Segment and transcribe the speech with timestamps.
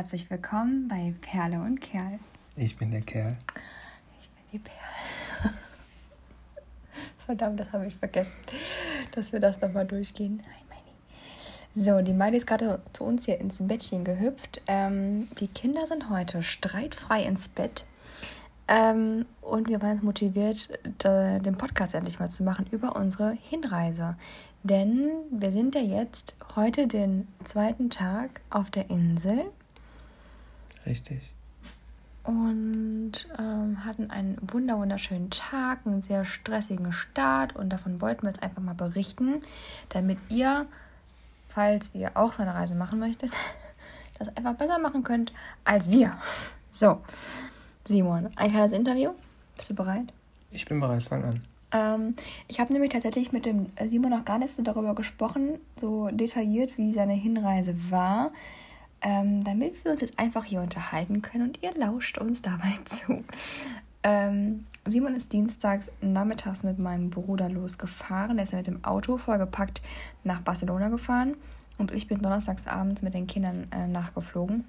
[0.00, 2.20] herzlich willkommen bei Perle und Kerl.
[2.56, 3.36] Ich bin der Kerl.
[4.18, 5.54] Ich bin die Perle.
[7.26, 8.38] Verdammt, das habe ich vergessen,
[9.12, 10.42] dass wir das nochmal durchgehen.
[11.74, 14.62] So, die Miley ist gerade zu uns hier ins Bettchen gehüpft.
[14.66, 17.84] Ähm, die Kinder sind heute streitfrei ins Bett.
[18.68, 24.16] Ähm, und wir waren motiviert, den Podcast endlich mal zu machen über unsere Hinreise.
[24.62, 29.44] Denn wir sind ja jetzt heute den zweiten Tag auf der Insel.
[30.86, 31.32] Richtig.
[32.22, 37.56] Und ähm, hatten einen wunderschönen Tag, einen sehr stressigen Start.
[37.56, 39.40] Und davon wollten wir jetzt einfach mal berichten,
[39.88, 40.66] damit ihr,
[41.48, 43.32] falls ihr auch so eine Reise machen möchtet,
[44.18, 45.32] das einfach besser machen könnt
[45.64, 46.18] als wir.
[46.72, 47.00] So,
[47.86, 49.12] Simon, ein kleines Interview.
[49.56, 50.12] Bist du bereit?
[50.52, 51.40] Ich bin bereit, fang an.
[51.72, 52.14] Ähm,
[52.48, 56.76] ich habe nämlich tatsächlich mit dem Simon noch gar nicht so darüber gesprochen, so detailliert,
[56.76, 58.32] wie seine Hinreise war,
[59.02, 63.24] ähm, damit wir uns jetzt einfach hier unterhalten können und ihr lauscht uns dabei zu.
[64.02, 68.38] Ähm, Simon ist dienstags nachmittags mit meinem Bruder losgefahren.
[68.38, 69.82] Er ist mit dem Auto vollgepackt
[70.24, 71.36] nach Barcelona gefahren
[71.78, 74.64] und ich bin donnerstags abends mit den Kindern äh, nachgeflogen.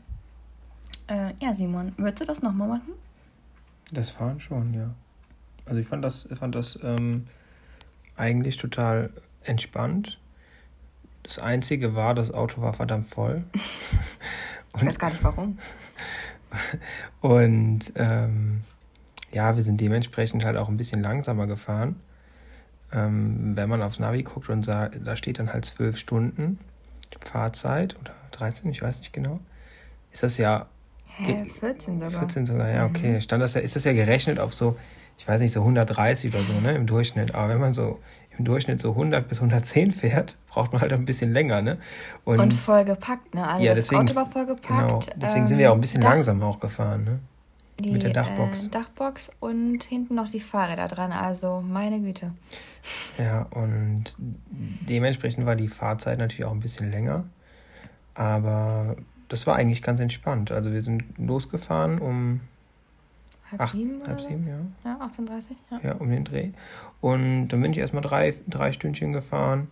[1.08, 2.94] Äh, ja, Simon, würdest du das nochmal machen?
[3.92, 4.92] Das Fahren schon, ja.
[5.66, 7.28] Also ich fand das, fand das ähm,
[8.16, 9.12] eigentlich total
[9.44, 10.20] entspannt.
[11.24, 13.44] Das Einzige war, das Auto war verdammt voll.
[14.76, 15.58] ich weiß gar nicht warum.
[17.22, 18.62] Und ähm,
[19.32, 21.96] ja, wir sind dementsprechend halt auch ein bisschen langsamer gefahren.
[22.92, 26.60] Ähm, wenn man aufs Navi guckt und sagt, da steht dann halt zwölf Stunden
[27.24, 29.40] Fahrzeit oder 13, ich weiß nicht genau,
[30.12, 30.66] ist das ja.
[31.06, 32.20] Hä, 14 sogar.
[32.20, 33.14] 14 sogar, ja, okay.
[33.14, 33.22] Mhm.
[33.22, 34.78] Stand das ja, ist das ja gerechnet auf so
[35.22, 37.36] ich weiß nicht, so 130 oder so, ne, im Durchschnitt.
[37.36, 38.00] Aber wenn man so
[38.42, 41.78] im Durchschnitt so 100 bis 110 fährt, braucht man halt ein bisschen länger, ne?
[42.26, 43.48] Und, und vollgepackt, ne?
[43.48, 44.68] Also ja, deswegen, das Auto war vollgepackt.
[44.68, 47.20] Genau, deswegen ähm, sind wir auch ein bisschen Dach, langsamer auch gefahren, ne?
[47.80, 48.68] Die, Mit der Dachbox.
[48.68, 52.32] Äh, Dachbox und hinten noch die Fahrräder dran, also meine Güte.
[53.18, 57.24] Ja, und dementsprechend war die Fahrzeit natürlich auch ein bisschen länger.
[58.14, 58.98] Aber
[59.30, 60.52] das war eigentlich ganz entspannt.
[60.52, 62.42] Also wir sind losgefahren um
[63.52, 64.02] Halb Acht, sieben?
[64.08, 64.92] Halb sieben, ja.
[64.92, 65.80] Ja, 18.30 ja.
[65.84, 66.52] Ja, um den Dreh.
[67.02, 69.70] Und dann bin ich erstmal drei, drei Stündchen gefahren.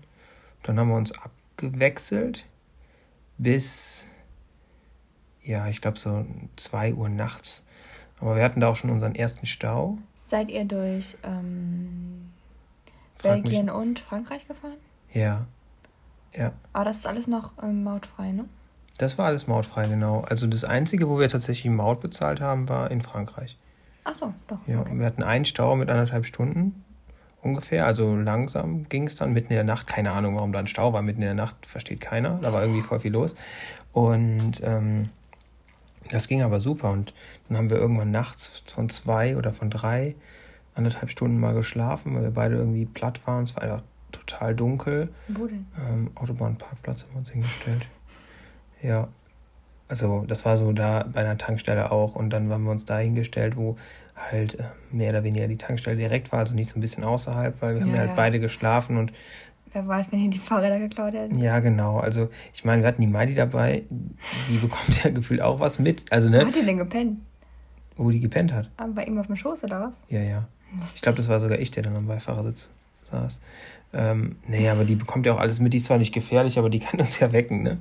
[0.63, 2.45] Dann haben wir uns abgewechselt
[3.37, 4.05] bis,
[5.43, 6.25] ja, ich glaube so
[6.57, 7.63] 2 Uhr nachts.
[8.19, 9.97] Aber wir hatten da auch schon unseren ersten Stau.
[10.15, 12.31] Seid ihr durch ähm,
[13.23, 13.73] Belgien mich.
[13.73, 14.75] und Frankreich gefahren?
[15.13, 15.45] Ja.
[16.35, 16.51] Ja.
[16.73, 18.45] Aber das ist alles noch ähm, mautfrei, ne?
[18.97, 20.21] Das war alles mautfrei, genau.
[20.21, 23.57] Also das Einzige, wo wir tatsächlich Maut bezahlt haben, war in Frankreich.
[24.03, 24.59] Ach so, doch.
[24.67, 24.97] Ja, okay.
[24.97, 26.83] wir hatten einen Stau mit anderthalb Stunden
[27.41, 27.85] ungefähr.
[27.85, 29.87] Also langsam ging es dann mitten in der Nacht.
[29.87, 31.01] Keine Ahnung, warum da ein Stau war.
[31.01, 32.39] Mitten in der Nacht versteht keiner.
[32.41, 33.35] Da war irgendwie voll viel los.
[33.91, 35.09] Und ähm,
[36.11, 36.91] das ging aber super.
[36.91, 37.13] Und
[37.47, 40.15] dann haben wir irgendwann nachts von zwei oder von drei
[40.75, 43.43] anderthalb Stunden mal geschlafen, weil wir beide irgendwie platt waren.
[43.43, 45.09] Es war einfach total dunkel.
[45.27, 45.67] Wo denn?
[45.87, 47.85] Ähm, Autobahnparkplatz haben wir uns hingestellt.
[48.81, 49.09] Ja,
[49.89, 52.97] also das war so da bei einer Tankstelle auch und dann waren wir uns da
[52.99, 53.75] hingestellt, wo
[54.15, 57.61] halt äh, mehr oder weniger die Tankstelle direkt war, also nicht so ein bisschen außerhalb,
[57.61, 59.11] weil wir ja, haben ja halt beide geschlafen und
[59.71, 61.37] Wer weiß, wenn hier die Fahrräder geklaut hätten.
[61.37, 61.99] Ja, genau.
[61.99, 63.83] Also ich meine, wir hatten die Miley dabei,
[64.49, 66.11] die bekommt ja gefühlt auch was mit.
[66.11, 66.41] Also, ne?
[66.41, 67.19] Wo hat die denn gepennt?
[67.95, 68.71] Wo die gepennt hat.
[68.77, 70.01] Aber bei ihm auf dem Schoß oder was?
[70.07, 70.47] Ja, ja.
[70.95, 72.71] Ich glaube, das war sogar ich, der dann am Beifahrersitz
[73.09, 73.41] saß.
[73.91, 75.73] Ähm, nee, aber die bekommt ja auch alles mit.
[75.73, 77.77] Die ist zwar nicht gefährlich, aber die kann uns ja wecken, ne?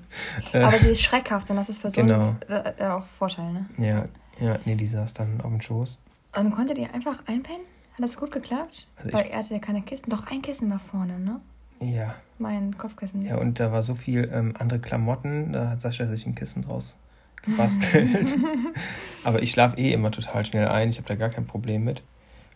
[0.52, 2.36] Aber äh, sie ist schreckhaft und das ist für so genau.
[2.48, 3.66] einen, äh, auch Vorteil, ne?
[3.78, 4.04] Ja,
[4.40, 5.98] ja, nee, die saß dann auf dem Schoß.
[6.36, 7.62] Und konntet ihr einfach einpennen?
[7.94, 8.86] Hat das gut geklappt?
[8.96, 10.10] Also Weil er hatte ja keine Kisten.
[10.10, 11.40] Doch ein Kissen war vorne, ne?
[11.80, 12.14] Ja.
[12.38, 13.22] Mein Kopfkissen.
[13.22, 16.62] Ja, und da war so viel ähm, andere Klamotten, da hat Sascha sich ein Kissen
[16.62, 16.96] draus
[17.42, 18.36] gebastelt.
[19.24, 20.90] aber ich schlafe eh immer total schnell ein.
[20.90, 22.02] Ich habe da gar kein Problem mit.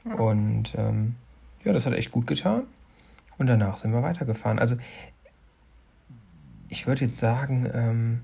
[0.04, 0.14] Ja.
[0.14, 1.16] Und ähm,
[1.64, 2.64] ja, das hat echt gut getan.
[3.38, 4.58] Und danach sind wir weitergefahren.
[4.58, 4.76] Also
[6.68, 8.20] ich würde jetzt sagen, ähm,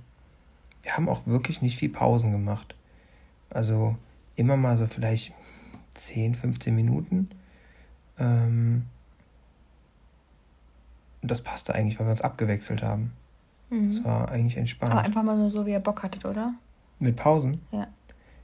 [0.82, 2.75] wir haben auch wirklich nicht viel Pausen gemacht.
[3.50, 3.96] Also
[4.37, 5.32] immer mal so vielleicht
[5.94, 7.29] 10, 15 Minuten.
[8.19, 8.87] Ähm,
[11.23, 13.12] das passte eigentlich, weil wir uns abgewechselt haben.
[13.70, 13.91] Mhm.
[13.91, 14.93] Das war eigentlich entspannt.
[14.93, 16.55] Aber einfach mal nur so, wie ihr Bock hattet, oder?
[16.99, 17.61] Mit Pausen?
[17.70, 17.88] Ja.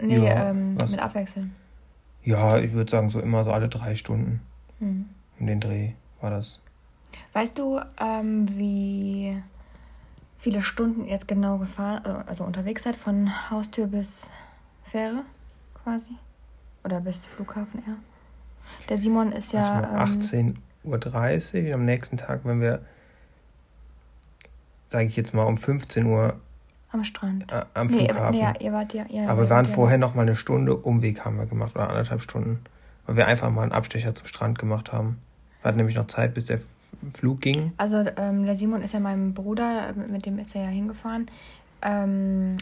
[0.01, 1.55] Nee, ja, ähm, mit Abwechseln.
[2.25, 4.41] Ja, ich würde sagen, so immer so alle drei Stunden.
[4.85, 5.09] Mhm.
[5.41, 6.61] Um den Dreh war das.
[7.33, 9.41] Weißt du, ähm, wie
[10.39, 14.31] viele Stunden jetzt genau gefahren, äh, also unterwegs seid von Haustür bis
[14.85, 15.23] Fähre
[15.83, 16.17] quasi?
[16.85, 17.97] Oder bis Flughafen eher?
[18.89, 19.81] Der Simon ist ja.
[19.81, 21.75] Also 18.30 Uhr.
[21.75, 22.83] Am nächsten Tag, wenn wir,
[24.89, 26.41] sage ich jetzt mal, um 15 Uhr
[26.91, 27.51] Am Strand.
[27.53, 28.35] Äh, am Nee, Flughafen.
[28.41, 31.25] ja, ihr wart ja- ja, Aber wir waren ja vorher noch mal eine Stunde Umweg
[31.25, 32.61] haben wir gemacht oder anderthalb Stunden,
[33.07, 35.19] weil wir einfach mal einen Abstecher zum Strand gemacht haben.
[35.61, 36.61] Wir hatten nämlich noch Zeit, bis der
[37.13, 37.73] Flug ging.
[37.77, 41.27] Also ähm, der Simon ist ja mein Bruder, mit mit dem ist er ja hingefahren.
[41.83, 42.57] Ähm,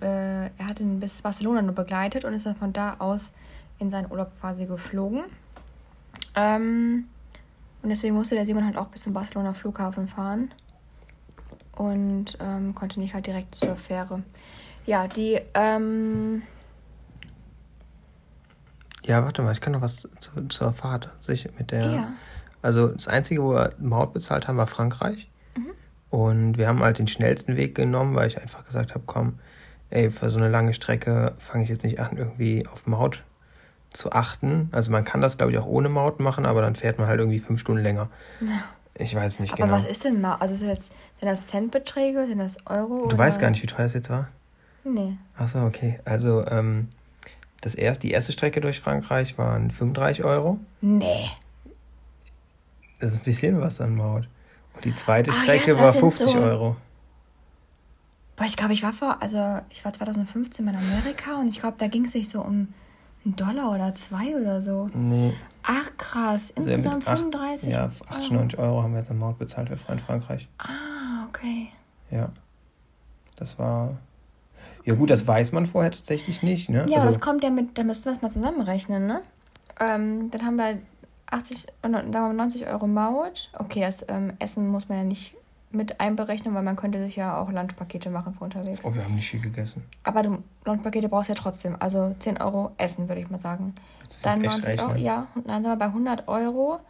[0.00, 3.32] äh, er hat ihn bis Barcelona nur begleitet und ist dann von da aus
[3.78, 5.24] in seinen Urlaub quasi geflogen.
[6.34, 7.04] Ähm,
[7.82, 10.50] und deswegen musste der Simon halt auch bis zum Barcelona Flughafen fahren
[11.76, 14.22] und ähm, konnte nicht halt direkt zur Fähre.
[14.86, 16.42] Ja, die, ähm,
[19.04, 21.90] Ja, warte mal, ich kann noch was zu, zur Fahrt sich mit der.
[21.90, 22.12] Ja.
[22.62, 25.30] Also das Einzige, wo wir Maut bezahlt haben, war Frankreich.
[26.10, 29.38] Und wir haben halt den schnellsten Weg genommen, weil ich einfach gesagt habe, komm,
[29.90, 33.22] ey, für so eine lange Strecke fange ich jetzt nicht an, irgendwie auf Maut
[33.92, 34.68] zu achten.
[34.72, 37.20] Also man kann das, glaube ich, auch ohne Maut machen, aber dann fährt man halt
[37.20, 38.08] irgendwie fünf Stunden länger.
[38.94, 39.78] Ich weiß nicht aber genau.
[39.78, 40.34] was ist denn mal?
[40.34, 42.98] Also ist das jetzt, sind das Centbeträge, sind das Euro?
[42.98, 43.18] du oder?
[43.18, 44.28] weißt gar nicht, wie teuer es jetzt war?
[44.84, 45.16] Nee.
[45.38, 46.00] Ach so, okay.
[46.04, 46.88] Also ähm,
[47.60, 50.58] das erst, die erste Strecke durch Frankreich waren 35 Euro.
[50.80, 51.30] Nee.
[53.00, 54.28] Das ist ein bisschen was an Maut.
[54.74, 56.76] Und die zweite ja, Strecke das war sind 50 so- Euro.
[58.36, 61.74] Boah, ich glaube, ich war vor, also ich war 2015 in Amerika und ich glaube,
[61.78, 62.68] da ging es sich so um
[63.24, 64.88] einen Dollar oder zwei oder so.
[64.94, 67.92] Nee, Ach krass, also insgesamt acht- 35 Ja, Euro.
[68.08, 70.48] 98 Euro haben wir jetzt an Maut bezahlt für in Frankreich.
[70.56, 71.68] Ah, okay.
[72.10, 72.30] Ja.
[73.36, 73.98] Das war.
[74.84, 76.86] Ja, gut, das weiß man vorher tatsächlich nicht, ne?
[76.88, 79.20] Ja, also, das kommt ja mit, da müssten wir es mal zusammenrechnen, ne?
[79.78, 80.78] Ähm, dann haben wir
[81.30, 83.50] 80, äh, sagen wir mal 90 Euro Maut.
[83.58, 85.34] Okay, das ähm, Essen muss man ja nicht
[85.72, 88.84] mit einberechnen, weil man könnte sich ja auch Lunchpakete machen für unterwegs.
[88.84, 89.84] oh, wir haben nicht viel gegessen.
[90.02, 91.76] Aber du, Lunchpakete brauchst du ja trotzdem.
[91.78, 93.74] Also 10 Euro Essen, würde ich mal sagen.
[94.22, 95.06] Dann jetzt echt 90 Euro, rechnen?
[95.06, 95.26] ja.
[95.34, 96.80] Und dann sind wir bei 100 Euro.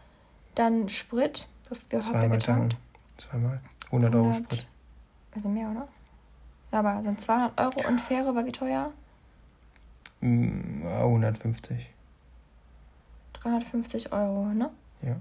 [0.54, 1.46] Dann Sprit.
[1.92, 2.76] Ihr Zweimal tanken.
[3.18, 3.60] Zweimal.
[3.86, 4.44] 100 Euro 100.
[4.44, 4.66] Sprit.
[5.34, 5.86] Also mehr, oder?
[6.72, 8.92] Ja, aber dann 200 Euro und Fähre war wie teuer?
[10.20, 11.88] Mm, ja, 150.
[13.34, 14.70] 350 Euro, ne?
[15.02, 15.16] Ja.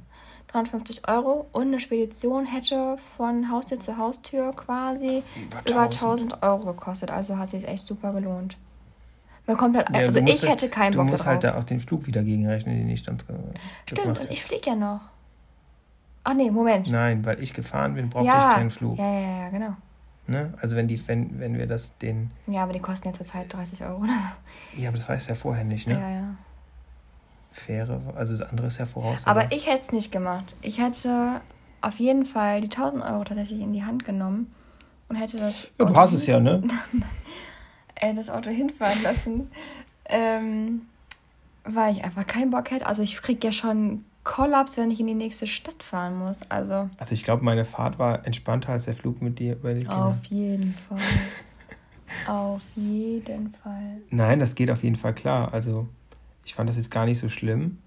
[0.50, 6.34] 350 Euro und eine Spedition hätte von Haustür zu Haustür quasi Über über 1000.
[6.34, 7.12] 1000 Euro gekostet.
[7.12, 8.57] Also hat sich echt super gelohnt.
[9.45, 11.28] Man kommt halt, Ja, also du musst ich halt- hätte keinen Du Bock musst drauf.
[11.28, 13.18] halt da auch den Flug wieder gegenrechnen, den ich dann
[13.86, 15.02] Stimmt, und ich fliege ja noch.
[16.24, 16.90] Ach nee, Moment.
[16.90, 18.98] Nein, weil ich gefahren bin, brauchte ja, ich keinen Flug.
[19.00, 19.74] ja, ja, ja, genau.
[20.30, 20.54] Ne?
[20.62, 22.30] Also wenn die, wenn, wenn wir das den.
[22.46, 24.81] Ja, aber die kosten ja zurzeit 30 Euro oder so.
[24.81, 25.96] Ja, aber das weißt du ja vorher nicht, ne?
[25.96, 26.36] Ja, ja.
[27.52, 29.26] Fähre, also das andere ist ja voraus.
[29.26, 30.56] Aber ich hätte es nicht gemacht.
[30.62, 31.42] Ich hätte
[31.81, 34.54] auf jeden Fall die 1000 Euro tatsächlich in die Hand genommen
[35.08, 36.62] und hätte das, Ja, du hast es ja, ne?
[37.96, 39.50] äh, das Auto hinfahren lassen,
[40.06, 40.84] ähm,
[41.64, 42.86] weil ich einfach keinen Bock hätte.
[42.86, 46.42] Also ich krieg ja schon Kollaps, wenn ich in die nächste Stadt fahren muss.
[46.50, 49.88] Also Also ich glaube, meine Fahrt war entspannter als der Flug mit dir bei den
[49.88, 50.13] Kindern.
[50.13, 50.98] auf jeden Fall.
[52.27, 54.01] auf jeden Fall.
[54.10, 55.54] Nein, das geht auf jeden Fall klar.
[55.54, 55.88] Also
[56.45, 57.80] ich fand das jetzt gar nicht so schlimm.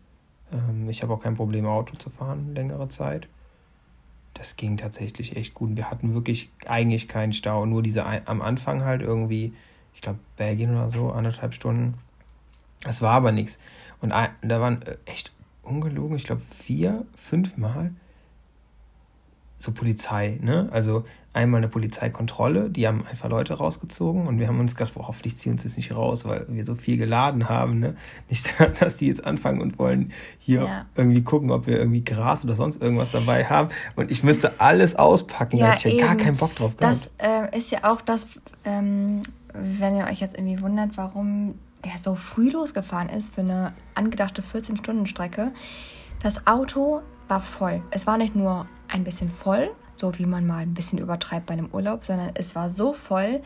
[0.53, 3.29] Ähm, ich habe auch kein Problem, Auto zu fahren, längere Zeit.
[4.35, 5.77] Das ging tatsächlich echt gut.
[5.77, 7.67] Wir hatten wirklich eigentlich keinen Stau.
[7.67, 9.53] Nur diese am Anfang halt irgendwie,
[9.95, 11.95] ich glaube, Belgien oder so, anderthalb Stunden.
[12.85, 13.59] Das war aber nichts.
[14.01, 15.33] Und da waren äh, echt
[15.63, 17.93] ungelogen, ich glaube, vier, fünf Mal
[19.59, 20.69] so Polizei, ne?
[20.73, 25.07] Also einmal eine Polizeikontrolle, die haben einfach Leute rausgezogen und wir haben uns gedacht, boah,
[25.07, 27.95] hoffentlich ziehen uns das nicht raus, weil wir so viel geladen haben, ne?
[28.29, 30.87] Nicht, dass die jetzt anfangen und wollen hier Ja.
[30.97, 33.69] irgendwie gucken, ob wir irgendwie Gras oder sonst irgendwas dabei haben.
[33.95, 36.97] Und ich müsste alles auspacken, da Ja, hätte ich ja gar keinen Bock drauf gehabt.
[36.97, 38.27] Das äh, ist ja auch das,
[38.65, 39.23] ähm,
[39.55, 44.43] wenn ihr euch jetzt irgendwie wundert, warum der so früh losgefahren ist für eine angedachte
[44.43, 45.53] 14-Stunden-Strecke.
[46.23, 47.83] Das Auto war voll.
[47.91, 51.55] Es war nicht nur ein bisschen voll, so wie man mal ein bisschen übertreibt bei
[51.55, 53.43] einem Urlaub, sondern es war so voll.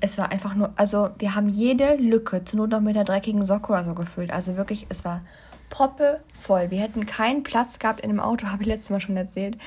[0.00, 3.42] Es war einfach nur, also wir haben jede Lücke zur Not noch mit einer dreckigen
[3.42, 4.30] Socke oder so gefüllt.
[4.30, 5.22] Also wirklich, es war
[5.70, 6.70] proppe voll.
[6.70, 9.58] Wir hätten keinen Platz gehabt in dem Auto, habe ich letztes Mal schon erzählt.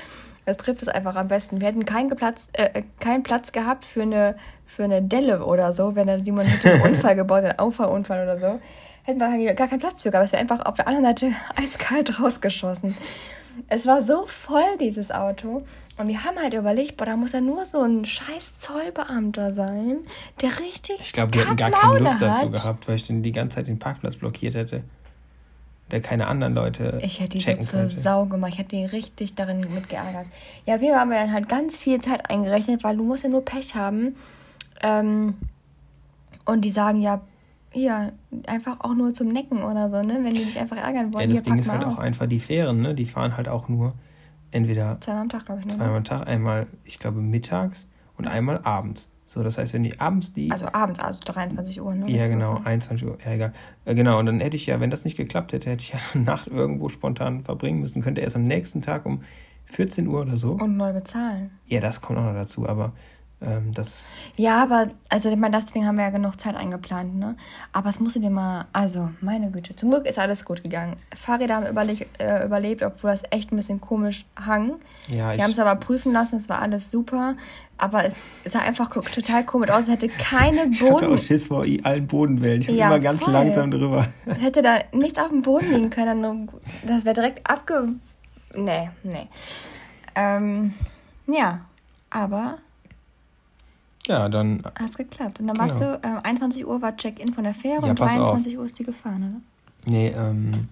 [0.50, 1.62] Das trifft es einfach am besten.
[1.62, 5.96] Wir hätten keinen, Platz, äh, keinen Platz gehabt für eine, für eine Delle oder so,
[5.96, 8.60] wenn der Simon hätte einen Unfall gebaut, einen Auffahrunfall oder so.
[9.04, 10.26] Hätten wir gar keinen Platz für gehabt.
[10.26, 12.98] Es wäre einfach auf der anderen Seite eiskalt rausgeschossen.
[13.68, 15.62] Es war so voll, dieses Auto.
[15.98, 19.98] Und wir haben halt überlegt, boah, da muss ja nur so ein scheiß Zollbeamter sein,
[20.42, 20.98] der richtig.
[21.00, 23.68] Ich glaube, die hätten gar keine Lust dazu gehabt, weil ich dann die ganze Zeit
[23.68, 24.82] den Parkplatz blockiert hätte.
[25.92, 27.96] Der keine anderen Leute Ich hätte die so checken zur könnte.
[27.96, 28.52] Sau gemacht.
[28.54, 30.28] Ich hätte die richtig darin mitgeärgert.
[30.66, 33.44] Ja, wir haben ja dann halt ganz viel Zeit eingerechnet, weil du musst ja nur
[33.44, 34.16] Pech haben.
[34.84, 35.36] Ähm,
[36.46, 37.22] und die sagen ja,
[37.72, 38.14] hier,
[38.48, 40.20] einfach auch nur zum Necken oder so, ne?
[40.24, 41.98] Wenn die dich einfach ärgern wollen, Ja, das Ding pack ist halt aus.
[41.98, 42.96] auch einfach die Fähren, ne?
[42.96, 43.94] Die fahren halt auch nur
[44.52, 45.74] entweder Zweimal am Tag, glaube ich, ne?
[45.76, 49.10] zweimal am Tag, einmal, ich glaube, mittags und einmal abends.
[49.30, 50.50] So, das heißt, wenn die abends die.
[50.50, 52.10] Also abends, also 23 Uhr, ne?
[52.10, 52.64] Ja, genau, so.
[52.66, 53.54] 21 Uhr, ja, egal.
[53.86, 56.00] Äh, Genau, und dann hätte ich ja, wenn das nicht geklappt hätte, hätte ich ja
[56.16, 59.22] eine Nacht irgendwo spontan verbringen müssen, könnte erst am nächsten Tag um
[59.66, 60.54] 14 Uhr oder so.
[60.54, 61.52] Und neu bezahlen.
[61.68, 62.94] Ja, das kommt auch noch dazu, aber
[63.42, 64.12] ähm, das.
[64.36, 67.36] Ja, aber, also ich meine, deswegen haben wir ja genug Zeit eingeplant, ne?
[67.72, 70.98] Aber es musste dir mal, also, meine Güte, zum Glück ist alles gut gegangen.
[71.16, 74.74] Fahrräder haben überle äh, überlebt, obwohl das echt ein bisschen komisch hang.
[75.08, 75.34] Ja.
[75.36, 77.36] Wir haben es aber prüfen lassen, es war alles super.
[77.78, 79.84] Aber es sah einfach total komisch aus.
[79.84, 82.60] Es hätte keine Ich hatte auch Boden, Schiss vor allen Bodenwellen.
[82.60, 83.32] Ich bin Ja, immer ganz voll.
[83.32, 84.06] langsam drüber.
[84.26, 86.50] hätte da nichts auf dem Boden liegen können.
[86.86, 87.88] Das wäre direkt abge...
[88.54, 89.28] Nee, nee.
[90.16, 90.74] Ähm,
[91.28, 91.62] ja,
[92.10, 92.58] aber
[94.10, 94.64] Ja, dann.
[94.78, 95.40] hat's geklappt.
[95.40, 95.98] Und dann warst Genau.
[95.98, 98.26] du, ähm, 21 Uhr war Check-in von der Fähre Ja, und pass auf.
[98.30, 99.42] 23 Uhr ist die gefahren,
[99.86, 99.92] oder?
[99.92, 100.68] Nee, ähm.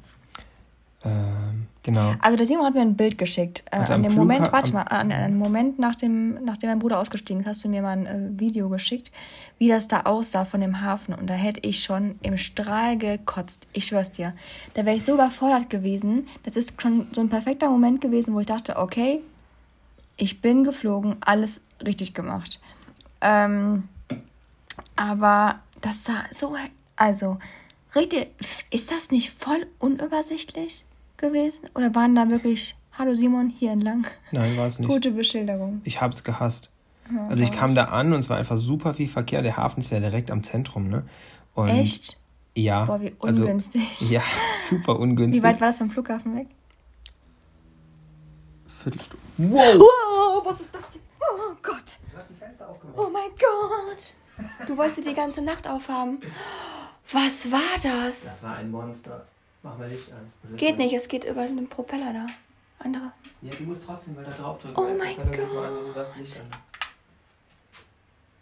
[1.05, 2.13] Ähm, genau.
[2.19, 3.63] Also der Simon hat mir ein Bild geschickt.
[3.71, 7.41] Äh, an dem Flugha- Moment, warte mal, an einem Moment, nachdem, nachdem mein Bruder ausgestiegen
[7.41, 9.11] ist, hast du mir mal ein äh, Video geschickt,
[9.59, 11.13] wie das da aussah von dem Hafen.
[11.13, 13.67] Und da hätte ich schon im Strahl gekotzt.
[13.73, 14.33] Ich schwör's dir.
[14.73, 16.25] Da wäre ich so überfordert gewesen.
[16.43, 19.21] Das ist schon so ein perfekter Moment gewesen, wo ich dachte, okay,
[20.17, 22.59] ich bin geflogen, alles richtig gemacht.
[23.21, 23.87] Ähm,
[24.95, 26.55] aber das sah so,
[26.95, 27.37] also,
[27.95, 28.27] richtig,
[28.71, 30.85] ist das nicht voll unübersichtlich
[31.17, 31.69] gewesen?
[31.75, 34.05] Oder waren da wirklich, hallo Simon, hier entlang?
[34.31, 34.87] Nein, war es nicht.
[34.87, 35.81] Gute Beschilderung.
[35.83, 36.69] Ich hab's gehasst.
[37.13, 39.41] Ja, Also ich kam da an und es war einfach super viel Verkehr.
[39.41, 41.03] Der Hafen ist ja direkt am Zentrum, ne?
[41.53, 42.17] Und Echt?
[42.55, 42.85] Ja.
[42.85, 44.11] Boah, wie also- ungünstig.
[44.11, 44.21] ja,
[44.69, 45.41] super ungünstig.
[45.41, 46.47] Wie weit war das vom Flughafen weg?
[48.83, 49.17] Viertelstunde.
[49.37, 49.79] Wow!
[49.79, 51.01] Wow, was ist das denn?
[51.21, 51.97] Oh Gott.
[52.11, 52.97] Du hast die Fenster aufgemacht.
[52.97, 54.13] Oh mein Gott.
[54.67, 56.19] Du wolltest die ganze Nacht aufhaben.
[57.11, 58.23] Was war das?
[58.23, 59.25] Das war ein Monster.
[59.63, 60.31] Mach mal Licht an.
[60.57, 62.25] Geht nicht, es geht über den Propeller da.
[62.79, 63.11] Andere.
[63.41, 64.79] Ja, du musst trotzdem mal da drauf drücken.
[64.79, 66.05] Oh mein Gott.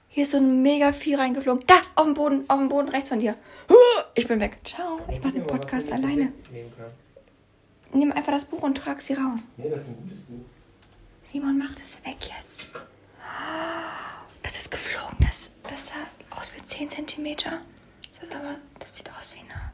[0.09, 1.65] Hier ist so ein mega Vieh reingeflogen.
[1.67, 3.35] Da, auf dem Boden, auf dem Boden rechts von dir.
[4.13, 4.59] Ich bin weg.
[4.63, 6.31] Ciao, ich mache den Podcast alleine.
[7.93, 9.51] Nimm einfach das Buch und trag sie raus.
[9.57, 10.45] Nee, das ist ein gutes Buch.
[11.23, 12.67] Simon, mach das weg jetzt.
[12.73, 13.94] Das
[14.65, 15.17] ist geflogen.
[15.19, 17.35] Das, das sah aus wie 10 cm.
[17.35, 19.71] Das, aber, das sieht aus wie eine.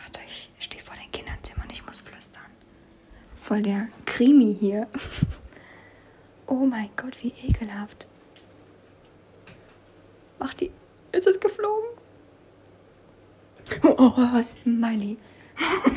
[0.00, 2.44] Warte, ich stehe vor dem Kinderzimmer und ich muss flüstern.
[3.34, 4.88] Voll der Krimi hier.
[6.48, 8.06] Oh mein Gott, wie ekelhaft.
[10.38, 10.70] Mach die.
[11.12, 11.88] Ist es geflogen?
[13.84, 14.56] Oh, oh, was?
[14.64, 15.16] Miley.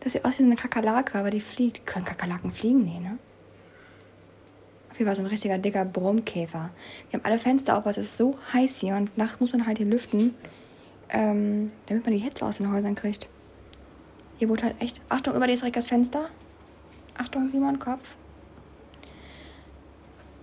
[0.00, 1.84] Das sieht aus wie so eine Kakerlake, aber die fliegt.
[1.84, 2.84] Können Kakerlaken fliegen?
[2.84, 3.18] Nee, ne?
[4.98, 6.70] Jeden Fall so ein richtiger dicker Brummkäfer.
[7.10, 9.66] Wir haben alle Fenster auf, aber es ist so heiß hier und nachts muss man
[9.66, 10.34] halt hier lüften,
[11.10, 13.28] ähm, damit man die Hitze aus den Häusern kriegt.
[14.38, 15.00] Hier wurde halt echt.
[15.08, 16.30] Achtung, über dir ist direkt das Fenster.
[17.16, 18.16] Achtung, Simon, Kopf.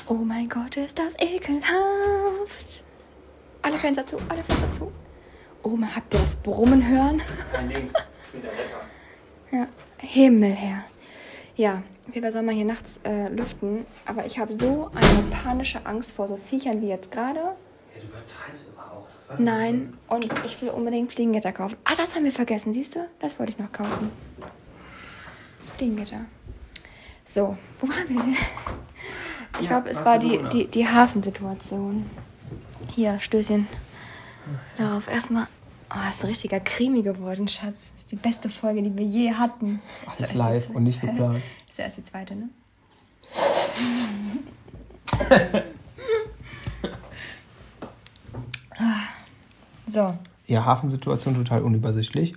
[0.07, 2.83] Oh mein Gott, ist das ekelhaft.
[3.61, 4.91] Alle Fenster zu, alle Fenster zu.
[5.63, 7.21] Oh man, habt ihr das Brummen hören?
[7.53, 7.89] Kein Ding.
[8.25, 8.81] Ich bin der Retter.
[9.51, 9.67] Ja,
[9.97, 10.83] Himmel her.
[11.55, 16.11] Ja, Fall soll man hier nachts äh, lüften, aber ich habe so eine panische Angst
[16.11, 17.39] vor so Viechern wie jetzt gerade.
[17.39, 17.45] Ja,
[17.99, 19.07] du übertreibst aber auch.
[19.15, 21.77] Das war Nein, und ich will unbedingt Fliegengitter kaufen.
[21.85, 23.07] Ah, das haben wir vergessen, siehst du?
[23.19, 24.11] Das wollte ich noch kaufen.
[25.77, 26.21] Fliegengitter.
[27.25, 28.35] So, wo waren wir denn?
[29.59, 32.09] Ich Ja, glaube, es war die, die, die Hafensituation.
[32.89, 33.67] Hier, Stößchen.
[34.79, 35.45] Darauf erstmal.
[35.95, 37.91] Oh, das ist ein richtiger Krimi geworden, Schatz.
[37.93, 39.79] Das ist die beste Folge, die wir je hatten.
[40.15, 41.41] So, erst die live und nicht geplant.
[41.69, 42.49] Ist ja erst die zweite, ne?
[49.85, 52.33] So, Ja, Hafensituation total unübersichtlich.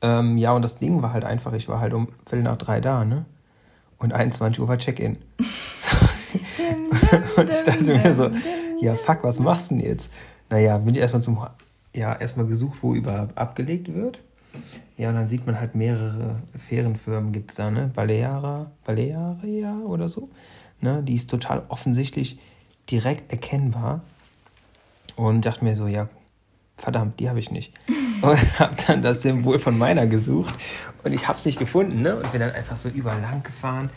[0.00, 2.80] Ähm, ja, und das Ding war halt einfach, ich war halt um Viertel nach drei
[2.80, 3.26] da, ne?
[3.98, 5.18] Und 21 Uhr war Check-in.
[7.36, 8.30] und ich dachte mir so,
[8.80, 10.10] ja, fuck, was machst du denn jetzt?
[10.48, 11.44] Naja, bin ich erstmal zum,
[11.96, 14.20] ja, erstmal gesucht, wo überhaupt abgelegt wird.
[14.96, 17.90] Ja, und dann sieht man halt mehrere Fährenfirmen gibt's da, ne?
[17.94, 20.30] Baleara, Balearia oder so.
[20.80, 21.02] Ne?
[21.02, 22.38] Die ist total offensichtlich
[22.90, 24.02] direkt erkennbar.
[25.16, 26.08] Und dachte mir so, ja,
[26.76, 27.72] verdammt, die habe ich nicht.
[28.22, 30.54] Und habe dann das Symbol von meiner gesucht
[31.04, 32.00] und ich habe es nicht gefunden.
[32.00, 32.16] Ne?
[32.16, 33.90] Und bin dann einfach so überall lang gefahren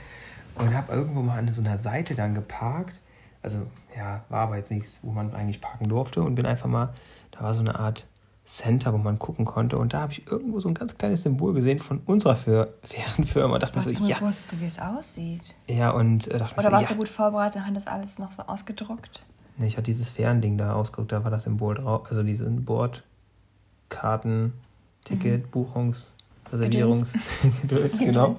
[0.55, 2.99] und habe irgendwo mal an so einer Seite dann geparkt.
[3.41, 3.59] Also
[3.95, 6.93] ja, war aber jetzt nichts, wo man eigentlich parken durfte und bin einfach mal,
[7.39, 8.05] da war so eine Art
[8.43, 11.53] Center, wo man gucken konnte und da habe ich irgendwo so ein ganz kleines Symbol
[11.53, 13.59] gesehen von unserer Fir Fährenfirma.
[13.59, 15.55] Dachte mir so, ja, wusstest du, wie es aussieht?
[15.67, 16.95] ja und äh, dachte mir Oder so, warst ja.
[16.95, 19.23] du gut vorbereitet und hast das alles noch so ausgedruckt?
[19.57, 24.53] Nee, ich hatte dieses Fernding da ausgedruckt, da war das Symbol drauf, also diese Bordkarten,
[25.03, 26.13] Ticket, Buchungs,
[26.51, 27.13] Reservierungs,
[27.61, 28.37] Gedöns, genau.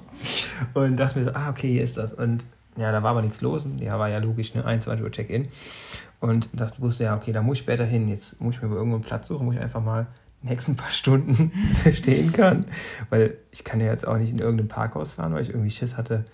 [0.74, 2.12] Und dachte mir so, ah, okay, hier ist das.
[2.12, 2.44] Und
[2.76, 3.66] ja, da war aber nichts los.
[3.78, 4.64] Ja, war ja logisch, ne?
[4.64, 5.48] 21 Uhr Check-in.
[6.20, 8.08] Und da wusste ja, okay, da muss ich später hin.
[8.08, 10.06] Jetzt muss ich mir aber irgendwo einen Platz suchen, wo ich einfach mal
[10.42, 11.50] die nächsten paar Stunden
[11.92, 12.66] stehen kann.
[13.08, 15.96] Weil ich kann ja jetzt auch nicht in irgendein Parkhaus fahren, weil ich irgendwie Schiss
[15.96, 16.24] hatte,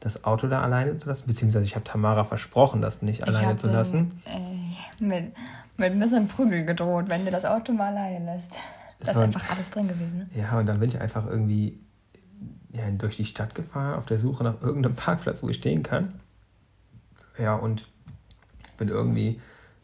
[0.00, 1.26] das Auto da alleine zu lassen.
[1.26, 4.22] Beziehungsweise ich habe Tamara versprochen, das nicht Ich alleine zu lassen.
[4.24, 5.34] Äh, mit,
[5.76, 8.52] mit ein bisschen Prügel gedroht, wenn du das Auto mal alleine lässt.
[9.00, 10.18] Da ist einfach alles drin gewesen.
[10.18, 10.28] Ne?
[10.34, 11.78] Ja, und dann bin ich einfach irgendwie
[12.72, 16.14] ja, durch die Stadt gefahren, auf der Suche nach irgendeinem Parkplatz, wo ich stehen kann.
[17.38, 17.86] Ja, und
[18.76, 19.40] bin irgendwie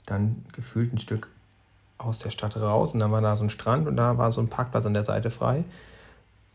[0.07, 1.29] dann gefühlt ein Stück
[1.99, 4.41] aus der Stadt raus und dann war da so ein Strand und da war so
[4.41, 5.65] ein Parkplatz an der Seite frei.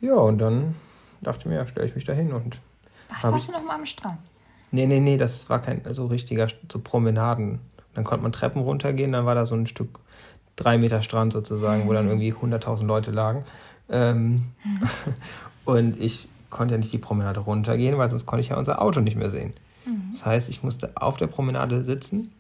[0.01, 0.75] Ja, und dann
[1.21, 2.59] dachte ich mir, ja, stelle ich mich da hin und
[3.09, 4.17] Ach, warst du noch mal am Strand?
[4.71, 7.59] Nee, nee, nee, das war kein so richtiger, so Promenaden.
[7.93, 9.99] Dann konnte man Treppen runtergehen, dann war da so ein Stück
[10.55, 13.45] drei Meter Strand sozusagen, wo dann irgendwie 100.000 Leute lagen.
[13.89, 14.43] Ähm,
[15.65, 18.99] und ich konnte ja nicht die Promenade runtergehen, weil sonst konnte ich ja unser Auto
[18.99, 19.53] nicht mehr sehen.
[20.11, 22.31] Das heißt, ich musste auf der Promenade sitzen,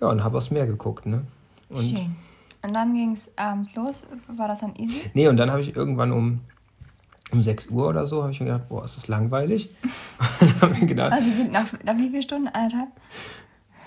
[0.00, 1.22] ja, und habe aufs Meer geguckt, ne?
[1.68, 2.16] Und, Schön.
[2.62, 4.06] Und dann ging es abends los.
[4.28, 5.00] War das dann easy?
[5.14, 6.40] nee, und dann habe ich irgendwann um,
[7.32, 9.70] um 6 Uhr oder so, habe ich mir gedacht, boah, ist das langweilig.
[10.40, 12.48] und dann habe ich gedacht, Also nach, nach wie viele Stunden?
[12.48, 12.88] Eineinhalb?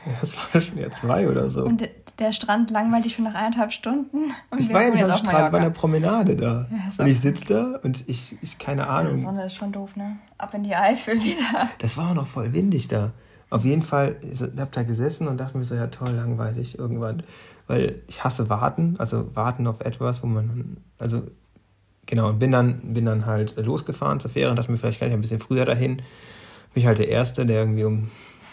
[0.21, 1.63] das war schon ja zwei oder so.
[1.65, 4.31] Und de- der Strand langweilt dich schon nach eineinhalb Stunden?
[4.49, 5.79] Und Ich war ja nicht am Strand, war an der Mallorca.
[5.79, 6.67] Promenade da.
[6.71, 9.19] Ja, und ich sitze da und ich, ich keine Die Ahnung.
[9.19, 10.17] Sonne ist schon doof, ne?
[10.37, 11.69] Ab in die Eifel wieder.
[11.79, 13.11] Das war auch noch voll windig da.
[13.49, 17.23] Auf jeden Fall, ich hab da gesessen und dachte mir so, ja toll, langweilig irgendwann.
[17.67, 21.23] Weil ich hasse warten, also warten auf etwas, wo man, also
[22.05, 25.07] genau, und bin dann, bin dann halt losgefahren zur Fähre und dachte mir, vielleicht kann
[25.09, 25.97] ich ein bisschen früher dahin.
[25.97, 26.03] Bin
[26.75, 28.09] ich halt der Erste, der irgendwie um,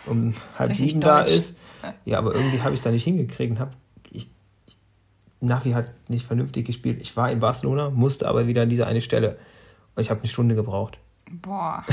[0.06, 1.32] um halb Richtig sieben da deutsch.
[1.32, 1.58] ist.
[2.04, 3.72] Ja, aber irgendwie habe ich es da nicht hingekriegt und habe,
[4.10, 4.28] ich,
[5.40, 6.98] Navi hat nicht vernünftig gespielt.
[7.00, 9.36] Ich war in Barcelona, musste aber wieder an diese eine Stelle.
[9.94, 10.98] Und ich habe eine Stunde gebraucht.
[11.30, 11.84] Boah.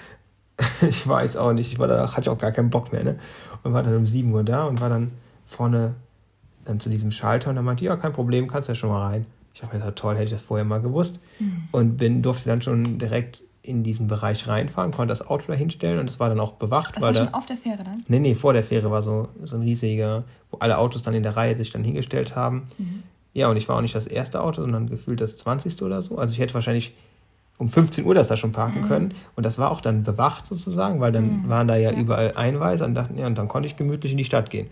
[0.88, 1.72] ich weiß auch nicht.
[1.72, 3.18] Ich war danach, hatte auch gar keinen Bock mehr, ne?
[3.62, 5.12] Und war dann um 7 Uhr da und war dann
[5.46, 5.94] vorne
[6.64, 9.26] dann zu diesem Schalter und dann meinte, ja, kein Problem, kannst ja schon mal rein.
[9.54, 11.20] Ich dachte mir, das war toll, hätte ich das vorher mal gewusst.
[11.72, 15.98] Und bin, durfte dann schon direkt in diesen Bereich reinfahren, konnte das Auto da hinstellen
[15.98, 17.24] und es war dann auch bewacht, Das weil war da.
[17.26, 18.02] schon auf der Fähre dann?
[18.08, 21.22] Nee, nee, vor der Fähre war so, so ein riesiger, wo alle Autos dann in
[21.22, 22.68] der Reihe sich dann hingestellt haben.
[23.34, 25.82] Ja, und ich war auch nicht das erste Auto, sondern gefühlt das 20.
[25.82, 26.16] oder so.
[26.18, 26.94] Also ich hätte wahrscheinlich
[27.58, 29.12] um 15 Uhr das da schon parken können.
[29.36, 31.98] Und das war auch dann bewacht sozusagen, weil dann waren da ja, Ja.
[31.98, 34.68] überall Einweiser und dachten, ja, und dann konnte ich gemütlich in die Stadt gehen.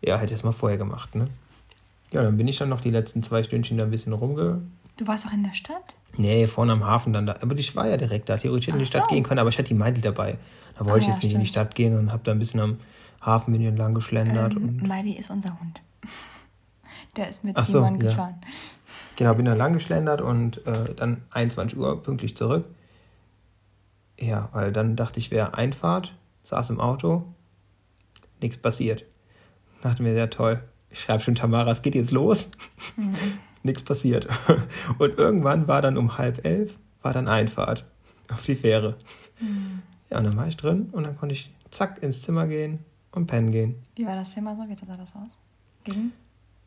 [0.00, 1.26] Ja, hätte ich es mal vorher gemacht, ne?
[2.12, 4.60] Ja, dann bin ich dann noch die letzten zwei Stündchen da ein bisschen rumge...
[4.98, 5.94] Du warst doch in der Stadt?
[6.16, 7.36] Nee, vorne am Hafen dann da.
[7.40, 8.36] Aber ich war ja direkt da.
[8.36, 9.14] Theoretisch hätte ich in die Stadt so.
[9.14, 10.36] gehen können, aber ich hatte die Meindl dabei.
[10.76, 11.66] Da wollte Ah, ich ja, jetzt nicht in die stimmt.
[11.66, 12.78] Stadt gehen und habe da ein bisschen am
[13.20, 14.54] Hafen bin ich entlang geschlendert.
[14.56, 15.80] und Ähm, Miley ist unser Hund.
[17.16, 18.08] Der ist mit Ach so, Simon ja.
[18.10, 18.34] gefahren.
[19.16, 22.64] Genau, bin dann lang geschlendert und äh, dann 21 Uhr pünktlich zurück.
[24.20, 26.12] Ja, weil dann dachte ich, wäre Einfahrt,
[26.44, 27.24] saß im Auto,
[28.40, 29.04] nichts passiert.
[29.82, 30.60] Dachte mir, sehr toll.
[30.90, 32.50] Ich schreibe schon Tamara, es geht jetzt los.
[33.62, 34.28] Nichts passiert.
[34.98, 37.84] Und irgendwann war dann um halb elf, war dann Einfahrt
[38.32, 38.96] auf die Fähre.
[40.10, 42.80] Ja, und dann war ich drin und dann konnte ich zack ins Zimmer gehen
[43.12, 43.76] und pennen gehen.
[43.94, 44.62] Wie war das Zimmer so?
[44.68, 45.30] Wie sah das aus?
[45.84, 46.12] Ging?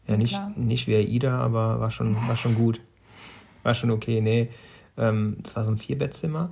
[0.08, 0.52] Ja, nicht, Klar.
[0.56, 2.80] nicht wie Aida, aber war schon, war schon gut.
[3.64, 4.22] War schon okay.
[4.22, 4.50] Nee,
[4.98, 6.52] ähm, das war so ein Vierbettzimmer.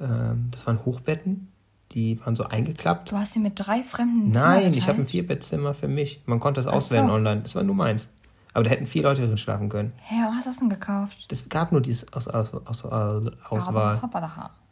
[0.00, 1.48] Ähm, das waren Hochbetten.
[1.92, 3.10] Die waren so eingeklappt.
[3.10, 6.22] Du hast sie mit drei fremden Nein, ich habe ein Vierbettzimmer für mich.
[6.26, 7.14] Man konnte das Ach auswählen so.
[7.14, 7.40] online.
[7.42, 8.08] Das war nur meins.
[8.52, 9.92] Aber da hätten vier Leute drin schlafen können.
[10.02, 11.26] Hä, was hast du das denn gekauft?
[11.28, 14.00] Das gab nur dieses aus, aus, aus, aus, Auswahl.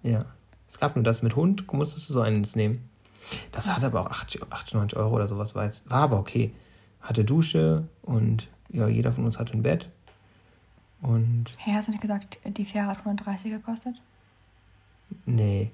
[0.03, 0.25] Ja.
[0.67, 2.89] Es gab nur das mit Hund, musstest du so eins nehmen.
[3.53, 5.55] Das hatte aber auch 80, 98 Euro oder sowas.
[5.55, 6.53] War, jetzt, war aber okay.
[7.01, 9.89] Hatte Dusche und ja, jeder von uns hatte ein Bett.
[11.01, 13.95] Und Hä, hast du nicht gesagt, die Fähre hat 130 gekostet?
[15.25, 15.71] nee,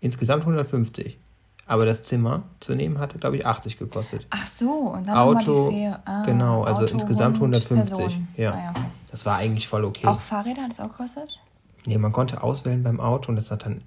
[0.00, 1.18] insgesamt 150.
[1.66, 4.26] Aber das Zimmer zu nehmen hatte, glaube ich, 80 gekostet.
[4.30, 5.72] Ach so, und dann Auto.
[6.04, 7.96] Ah, genau, also Auto, insgesamt Hund, 150.
[7.96, 8.28] Person.
[8.36, 8.52] Ja.
[8.52, 8.74] Ah, ja.
[9.10, 10.06] Das war eigentlich voll okay.
[10.06, 11.40] Auch Fahrräder hat es auch gekostet?
[11.84, 13.82] Nee, man konnte auswählen beim Auto und das hat dann,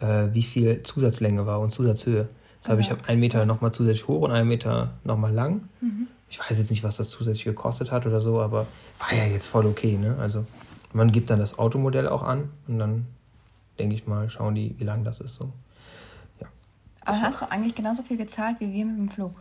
[0.00, 2.28] äh, wie viel Zusatzlänge war und Zusatzhöhe.
[2.60, 5.62] Das habe ich habe einen Meter nochmal zusätzlich hoch und einen Meter nochmal lang.
[5.80, 6.06] Mhm.
[6.30, 8.66] Ich weiß jetzt nicht, was das zusätzlich gekostet hat oder so, aber
[8.98, 10.16] war ja jetzt voll okay, ne?
[10.20, 10.46] Also
[10.92, 13.06] man gibt dann das Automodell auch an und dann
[13.78, 15.52] denke ich mal, schauen die, wie lang das ist so.
[17.04, 19.34] Aber hast du eigentlich genauso viel gezahlt wie wir mit dem Flug?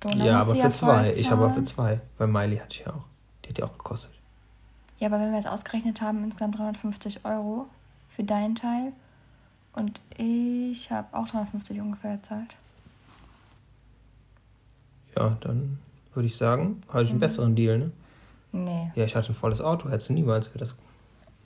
[0.00, 1.10] Dann ja, aber für zwei.
[1.10, 3.04] voll Ich habe aber für zwei, weil Miley hatte ich ja auch.
[3.44, 4.12] Die hat ja auch gekostet.
[4.98, 7.66] Ja, aber wenn wir es ausgerechnet haben, insgesamt 350 Euro
[8.08, 8.92] für deinen Teil.
[9.72, 12.56] Und ich habe auch 350 ungefähr gezahlt.
[15.16, 15.78] Ja, dann
[16.14, 17.12] würde ich sagen, hatte ich Mhm.
[17.14, 17.90] einen besseren Deal, ne?
[18.52, 18.90] Nee.
[18.94, 20.76] Ja, ich hatte ein volles Auto, hättest du niemals für das.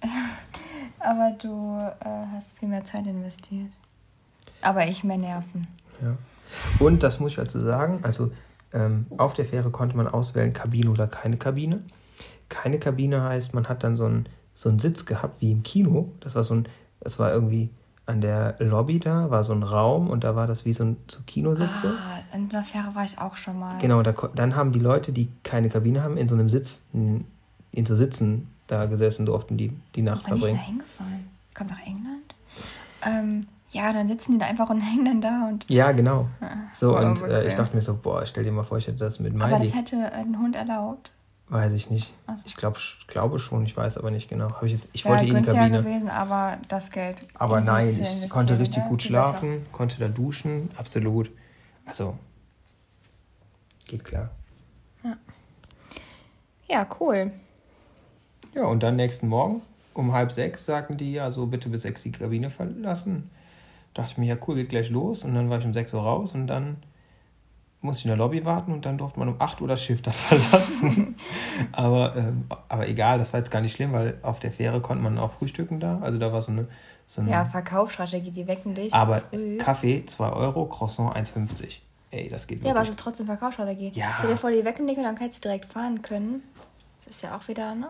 [1.01, 3.71] Aber du äh, hast viel mehr Zeit investiert.
[4.63, 5.67] Aber ich mehr Nerven.
[6.03, 6.17] Ja.
[6.79, 8.31] Und das muss ich dazu sagen, also
[8.73, 11.83] ähm, auf der Fähre konnte man auswählen, Kabine oder keine Kabine.
[12.49, 16.11] Keine Kabine heißt, man hat dann so einen, so einen Sitz gehabt wie im Kino.
[16.21, 16.69] Das war so ein,
[17.01, 17.71] das war irgendwie
[18.07, 20.97] an der Lobby da, war so ein Raum und da war das wie so ein
[21.09, 21.95] so Kinositze.
[21.97, 23.79] Ah, in der Fähre war ich auch schon mal.
[23.79, 27.25] Genau, da, dann haben die Leute, die keine Kabine haben, in so einem Sitz, in,
[27.71, 30.67] in so Sitzen da gesessen, durften die die Nacht bin ich da verbringen.
[30.67, 31.29] hingefahren?
[31.55, 32.35] Kommt nach England?
[33.07, 35.65] Ähm, ja, dann sitzen die da einfach und hängen dann da und.
[35.71, 36.29] Ja, genau.
[36.73, 38.99] So, voll und äh, ich dachte mir so, boah, stell dir mal vor, ich hätte
[38.99, 39.69] das mit Aber Miley.
[39.71, 41.11] das hätte ein Hund erlaubt.
[41.49, 42.15] Weiß ich nicht.
[42.29, 42.35] So.
[42.47, 42.79] Ich glaub,
[43.09, 44.53] glaube schon, ich weiß aber nicht genau.
[44.53, 45.83] Hab ich jetzt, ich Wäre wollte eh günstiger Kabine.
[45.83, 47.27] gewesen, aber das Geld.
[47.35, 48.89] Aber in nein, ich konnte richtig ne?
[48.89, 49.31] gut Viel besser.
[49.31, 51.31] schlafen, konnte da duschen, absolut.
[51.87, 52.17] Also,
[53.87, 54.31] geht klar.
[56.69, 57.33] Ja, cool.
[58.55, 59.63] Ja, und dann nächsten Morgen
[59.95, 63.31] um halb sechs sagten die, ja, so bitte bis sechs die Kabine verlassen.
[63.95, 65.25] Dachte ich mir, ja cool, geht gleich los.
[65.25, 66.77] Und dann war ich um sechs Uhr raus und dann
[67.83, 70.03] musste ich in der Lobby warten und dann durfte man um 8 Uhr das Schiff
[70.03, 71.17] dann verlassen.
[71.73, 75.03] aber, ähm, aber egal, das war jetzt gar nicht schlimm, weil auf der Fähre konnte
[75.03, 75.99] man auch frühstücken da.
[76.01, 76.69] Also da war so eine.
[77.07, 78.95] So eine Ja, Verkaufsstrategie, die wecken dich.
[78.95, 79.57] aber Früh.
[79.59, 81.79] Kaffee 2 Euro, Croissant 1,50.
[82.13, 82.91] Ey, das geht Ja, aber es wirklich.
[82.91, 83.91] ist trotzdem Verkaufsstrategie.
[83.95, 84.15] Ja.
[84.19, 86.43] Stell dir vor, die wecken dich und dann kannst du direkt fahren können.
[87.07, 87.89] Das ist ja auch wieder, ne?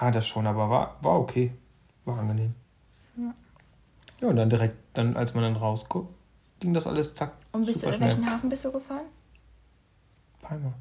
[0.00, 1.52] Ja, das schon, aber war, war okay.
[2.04, 2.54] War angenehm.
[3.16, 3.34] Ja.
[4.20, 6.12] Ja, und dann direkt, dann, als man dann rausguckt,
[6.60, 7.32] ging das alles zack.
[7.52, 8.30] Und bist du, super in welchen.
[8.30, 9.06] Hafen bist du gefahren?
[10.40, 10.72] Palma.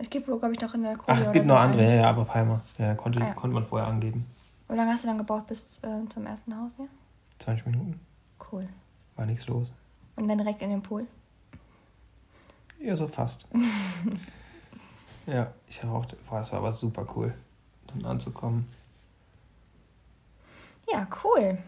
[0.00, 1.90] Es gibt, glaube ich, noch in der Kohle Ach, es gibt so noch andere, einen.
[1.96, 2.60] ja, ja, aber Palma.
[2.78, 3.34] Ja, konnte, Ah, ja.
[3.34, 4.26] konnte man vorher angeben.
[4.68, 6.86] Wie lange hast du dann gebraucht bis äh, zum ersten Haus hier?
[7.40, 8.00] 20 Minuten.
[8.52, 8.68] Cool.
[9.16, 9.72] War nichts los.
[10.14, 11.06] Und dann direkt in den Pool?
[12.80, 13.44] Ja, so fast.
[15.26, 17.34] ja, ich habe auch, boah, das war aber super cool,
[17.88, 18.66] dann anzukommen.
[20.90, 21.58] Ja, cool.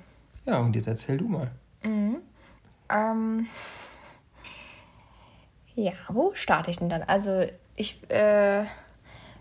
[0.46, 1.50] Ja, und jetzt erzähl du mal.
[1.83, 2.16] Mhm.
[2.88, 3.46] Ähm,
[5.74, 7.02] ja, wo starte ich denn dann?
[7.02, 7.44] Also,
[7.76, 8.62] ich, äh,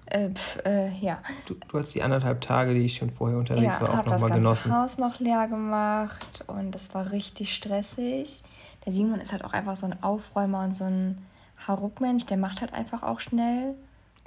[0.06, 1.20] äh, pf, äh ja.
[1.46, 4.10] Du, du hast die anderthalb Tage, die ich schon vorher unterwegs ja, war, auch habe
[4.10, 4.76] das nochmal ganze genossen.
[4.76, 8.44] Haus noch leer gemacht und das war richtig stressig.
[8.86, 11.26] Der Simon ist halt auch einfach so ein Aufräumer und so ein
[11.68, 13.76] Haruk-Mensch, der macht halt einfach auch schnell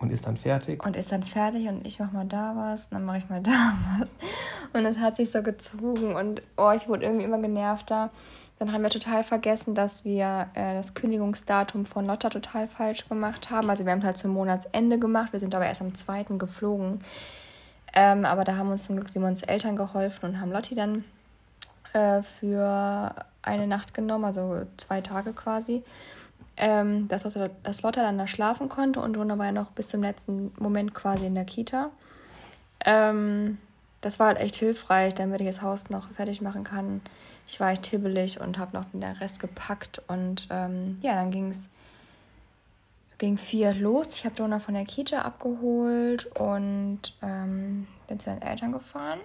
[0.02, 0.84] Und ist dann fertig.
[0.84, 3.40] und ist dann fertig und ich mach mal da was, und dann mache ich mal
[3.42, 4.14] da was.
[4.72, 8.10] Und es hat sich so gezogen und oh, ich wurde irgendwie immer genervter.
[8.58, 13.50] Dann haben wir total vergessen, dass wir äh, das Kündigungsdatum von Lotta total falsch gemacht
[13.50, 13.68] haben.
[13.70, 15.32] Also wir haben es halt zum Monatsende gemacht.
[15.32, 16.24] Wir sind aber erst am 2.
[16.38, 17.00] geflogen.
[17.94, 21.04] Ähm, aber da haben uns zum Glück Simons Eltern geholfen und haben Lotti dann
[21.92, 25.82] äh, für eine Nacht genommen, also zwei Tage quasi.
[26.56, 27.22] Ähm, dass,
[27.62, 30.94] dass Lotta dann da schlafen konnte und Rona war ja noch bis zum letzten Moment
[30.94, 31.90] quasi in der Kita.
[32.84, 33.58] Ähm,
[34.02, 37.00] das war halt echt hilfreich, damit ich das Haus noch fertig machen kann.
[37.46, 41.50] Ich war echt hibbelig und habe noch den Rest gepackt und ähm, ja, dann ging
[41.50, 41.70] es
[43.18, 44.14] gegen vier los.
[44.16, 49.20] Ich habe Jonah von der Kita abgeholt und ähm, bin zu den Eltern gefahren.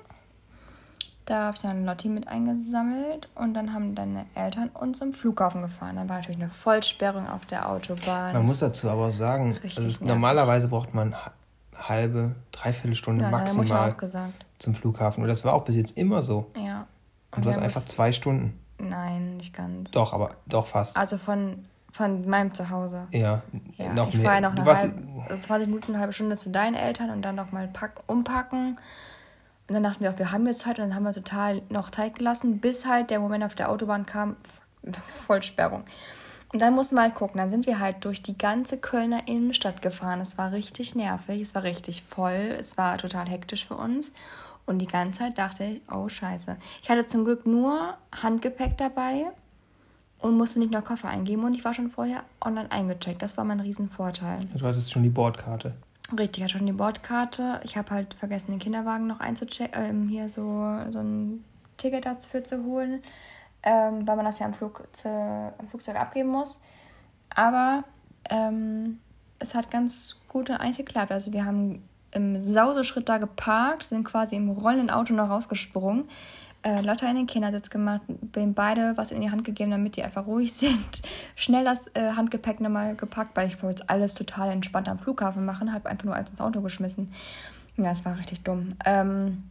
[1.28, 5.62] Da habe ich dann Lotti mit eingesammelt und dann haben deine Eltern uns zum Flughafen
[5.62, 5.98] gefahren.
[5.98, 8.32] Dann war natürlich eine Vollsperrung auf der Autobahn.
[8.34, 11.34] Man muss dazu aber auch sagen, also normalerweise braucht man ha-
[11.78, 13.94] halbe, dreiviertel Stunde ja, maximal
[14.58, 15.22] zum Flughafen.
[15.22, 16.50] Und das war auch bis jetzt immer so.
[16.56, 16.88] Ja.
[17.36, 18.58] Und du wir hast einfach zwei Stunden.
[18.80, 19.92] Nein, nicht ganz.
[19.92, 20.96] Doch, aber doch fast.
[20.96, 23.06] Also von, von meinem Zuhause.
[23.12, 23.42] Ja,
[23.78, 24.24] Ja, noch ich mehr.
[24.24, 24.96] fahre ja noch du eine halbe,
[25.30, 28.78] also 20 Minuten, eine halbe Stunde zu deinen Eltern und dann noch mal pack, umpacken.
[29.68, 31.90] Und dann dachten wir auch, wir haben jetzt Zeit und dann haben wir total noch
[31.90, 34.38] Zeit gelassen, bis halt der Moment auf der Autobahn kam,
[35.26, 35.84] Vollsperrung.
[36.54, 37.40] Und dann mussten wir halt gucken.
[37.40, 40.22] Dann sind wir halt durch die ganze Kölner Innenstadt gefahren.
[40.22, 44.14] Es war richtig nervig, es war richtig voll, es war total hektisch für uns.
[44.66, 46.58] Und die ganze Zeit dachte ich, oh scheiße.
[46.82, 49.28] Ich hatte zum Glück nur Handgepäck dabei
[50.20, 51.44] und musste nicht noch Koffer eingeben.
[51.44, 53.22] Und ich war schon vorher online eingecheckt.
[53.22, 54.40] Das war mein Riesenvorteil.
[54.54, 55.74] du hattest schon die Bordkarte.
[56.12, 57.60] Richtig, ich hatte schon die Bordkarte.
[57.64, 60.44] Ich habe halt vergessen, den Kinderwagen noch einzuchecken, ähm, hier so,
[60.92, 61.44] so ein
[61.76, 63.04] Ticket dafür zu holen,
[63.64, 66.62] ähm, weil man das ja am, Flug, zu, am Flugzeug abgeben muss.
[67.36, 67.84] Aber
[68.30, 69.00] ähm,
[69.40, 71.12] es hat ganz gut eigentlich geklappt.
[71.12, 76.06] Also wir haben im Sauseschritt da geparkt, sind quasi im rollenden Auto noch rausgesprungen.
[76.64, 80.04] Äh, Lotta in den Kindersitz gemacht, denen beide was in die Hand gegeben, damit die
[80.04, 81.02] einfach ruhig sind.
[81.36, 85.72] Schnell das äh, Handgepäck nochmal gepackt, weil ich wollte alles total entspannt am Flughafen machen,
[85.72, 87.14] habe einfach nur alles ins Auto geschmissen.
[87.78, 88.74] Ja, es war richtig dumm.
[88.86, 89.44] Ähm,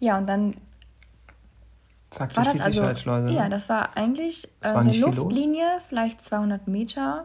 [0.00, 0.54] ja, und dann
[2.10, 2.82] Zack, war das also.
[2.82, 3.32] Ne?
[3.32, 4.92] Ja, das war eigentlich äh, war eine?
[4.96, 7.24] Luftlinie, vielleicht 200 Meter.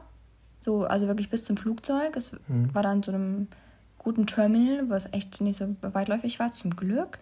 [0.62, 2.16] So, also wirklich bis zum Flugzeug.
[2.16, 2.74] Es Hm.
[2.74, 3.48] war dann so einem
[3.98, 7.20] guten Terminal, was echt nicht so weitläufig war, zum Glück.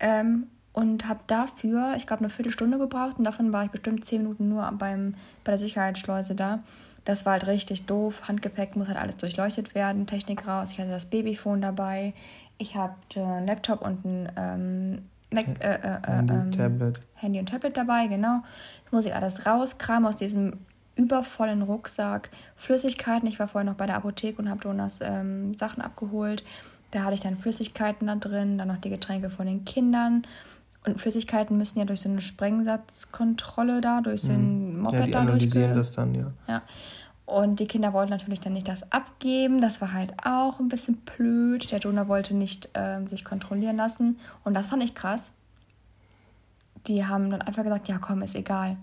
[0.00, 4.22] Ähm, und habe dafür, ich glaube, eine Viertelstunde gebraucht und davon war ich bestimmt zehn
[4.22, 6.62] Minuten nur beim, bei der Sicherheitsschleuse da.
[7.06, 8.28] Das war halt richtig doof.
[8.28, 10.72] Handgepäck muss halt alles durchleuchtet werden, Technik raus.
[10.72, 12.12] Ich hatte das Babyphone dabei.
[12.58, 16.92] Ich hatte einen Laptop und ein ähm, Mac, äh, äh, Handy, ähm.
[17.14, 18.42] Handy und Tablet dabei, genau.
[18.84, 20.58] Das muss ich alles rauskram aus diesem
[20.94, 22.28] übervollen Rucksack.
[22.54, 23.26] Flüssigkeiten.
[23.26, 26.44] Ich war vorher noch bei der Apotheke und habe Jonas ähm, Sachen abgeholt.
[26.90, 30.26] Da hatte ich dann Flüssigkeiten da drin, dann noch die Getränke von den Kindern.
[30.86, 34.80] Und Flüssigkeiten müssen ja durch so eine Sprengsatzkontrolle da, durch so ein mhm.
[34.82, 36.32] Moped ja, die da analysieren das dann, ja.
[36.46, 36.62] ja.
[37.24, 39.60] Und die Kinder wollten natürlich dann nicht das abgeben.
[39.60, 41.72] Das war halt auch ein bisschen blöd.
[41.72, 44.20] Der Jonah wollte nicht äh, sich kontrollieren lassen.
[44.44, 45.32] Und das fand ich krass.
[46.86, 48.76] Die haben dann einfach gesagt, ja komm, ist egal.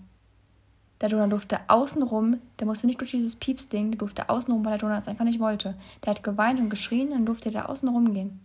[1.00, 4.80] Der Jonah durfte außenrum, der musste nicht durch dieses Pieps-Ding, der durfte außenrum, weil der
[4.80, 5.74] Jonah das einfach nicht wollte.
[6.04, 8.40] Der hat geweint und geschrien und dann durfte der außenrum gehen.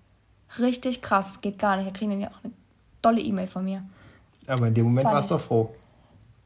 [0.59, 1.87] Richtig krass, das geht gar nicht.
[1.87, 2.53] Da kriegen ja auch eine
[3.01, 3.83] tolle E-Mail von mir.
[4.47, 5.73] Aber in dem Moment Fand warst du froh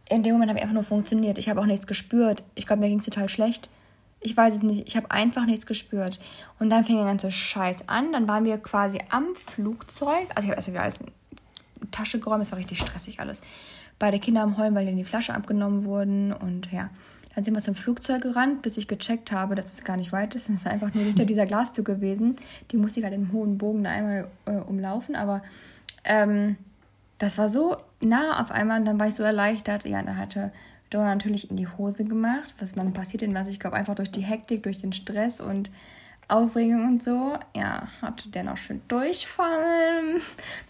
[0.09, 1.37] in dem Moment habe ich einfach nur funktioniert.
[1.37, 2.43] Ich habe auch nichts gespürt.
[2.55, 3.69] Ich glaube, mir ging es total schlecht.
[4.19, 4.87] Ich weiß es nicht.
[4.87, 6.19] Ich habe einfach nichts gespürt.
[6.59, 8.11] Und dann fing der ganze Scheiß an.
[8.11, 10.27] Dann waren wir quasi am Flugzeug.
[10.35, 11.07] Also ich habe erst wieder alles in
[11.81, 12.43] die Tasche geräumt.
[12.43, 13.41] Es war richtig stressig alles.
[13.99, 16.31] Beide Kinder am Heulen, weil denen die Flasche abgenommen wurden.
[16.31, 16.89] Und ja,
[17.35, 20.35] dann sind wir zum Flugzeug gerannt, bis ich gecheckt habe, dass es gar nicht weit
[20.35, 20.49] ist.
[20.49, 22.35] Es ist einfach nur hinter dieser Glastür gewesen.
[22.71, 25.15] Die musste ich halt im hohen Bogen da einmal äh, umlaufen.
[25.15, 25.41] Aber
[26.03, 26.57] ähm,
[27.19, 29.85] das war so nah auf einmal und dann war ich so erleichtert.
[29.85, 30.51] Ja, dann hatte
[30.91, 33.47] Jonah natürlich in die Hose gemacht, was man passiert denn was.
[33.47, 35.69] Ich glaube, einfach durch die Hektik, durch den Stress und
[36.27, 37.37] Aufregung und so.
[37.55, 40.21] Ja, hatte der noch schön durchfallen.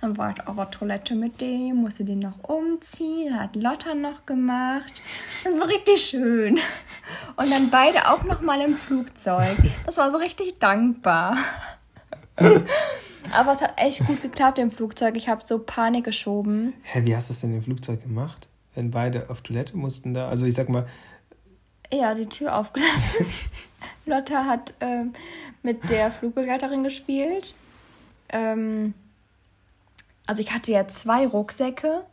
[0.02, 4.26] Dann war ich auf der Toilette mit dem, musste den noch umziehen, hat Lotta noch
[4.26, 4.94] gemacht.
[5.44, 6.60] Das war richtig schön.
[7.36, 9.58] Und dann beide auch noch mal im Flugzeug.
[9.86, 11.38] Das war so richtig dankbar.
[12.36, 15.16] Aber es hat echt gut geklappt im Flugzeug.
[15.16, 16.74] Ich habe so Panik geschoben.
[16.84, 18.48] Hä, wie hast du das denn im Flugzeug gemacht?
[18.76, 20.28] Wenn beide auf Toilette mussten da?
[20.28, 20.88] Also ich sag mal.
[21.92, 23.26] Ja, die Tür aufgelassen.
[24.06, 25.14] Lotta hat ähm,
[25.62, 27.54] mit der Flugbegleiterin gespielt.
[28.30, 28.94] Ähm,
[30.26, 32.04] also ich hatte ja zwei Rucksäcke,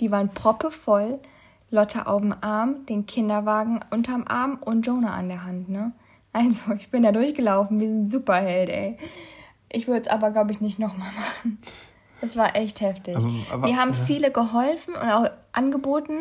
[0.00, 1.18] die waren proppevoll.
[1.70, 5.92] Lotta auf dem Arm, den Kinderwagen unterm Arm und Jonah an der Hand, ne?
[6.32, 8.98] Also, ich bin da durchgelaufen wie ein Superheld, ey.
[9.72, 11.58] Ich würde es aber, glaube ich, nicht nochmal machen.
[12.20, 13.16] Das war echt heftig.
[13.16, 13.94] Also, aber, wir haben ja.
[13.94, 16.14] viele geholfen und auch angeboten,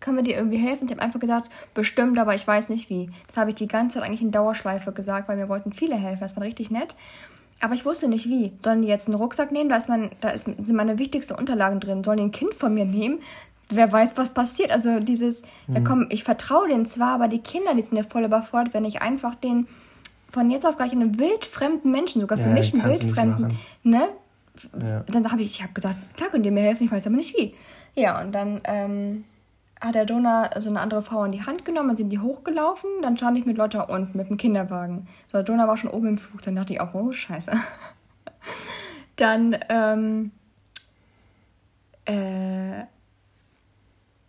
[0.00, 0.86] können wir dir irgendwie helfen?
[0.86, 3.10] Ich habe einfach gesagt, bestimmt, aber ich weiß nicht wie.
[3.26, 6.20] Das habe ich die ganze Zeit eigentlich in Dauerschleife gesagt, weil wir wollten viele helfen.
[6.20, 6.96] Das war richtig nett.
[7.60, 8.52] Aber ich wusste nicht wie.
[8.62, 9.70] Sollen die jetzt einen Rucksack nehmen?
[9.70, 12.04] Da, ist mein, da ist, sind meine wichtigsten Unterlagen drin.
[12.04, 13.20] Sollen die ein Kind von mir nehmen?
[13.70, 14.70] Wer weiß, was passiert.
[14.70, 15.74] Also dieses, mhm.
[15.74, 18.84] ja komm, ich vertraue denen zwar, aber die Kinder, die sind ja voll überfordert, wenn
[18.84, 19.66] ich einfach den
[20.36, 24.08] von jetzt auf gleich einen wildfremden Menschen, sogar für ja, mich einen wildfremden, ne?
[24.78, 25.02] Ja.
[25.08, 27.34] Dann habe ich, ich habe gesagt, klar könnt ihr mir helfen, ich weiß aber nicht
[27.38, 27.54] wie.
[27.94, 29.24] Ja, und dann ähm,
[29.80, 32.90] hat der Donner so eine andere Frau in die Hand genommen, dann sind die hochgelaufen,
[33.00, 35.08] dann stand ich mit Lotta unten, mit dem Kinderwagen.
[35.28, 37.52] So, der Donner war schon oben im Flug, dann dachte ich auch, oh, scheiße.
[39.16, 40.32] dann, ähm,
[42.04, 42.84] äh,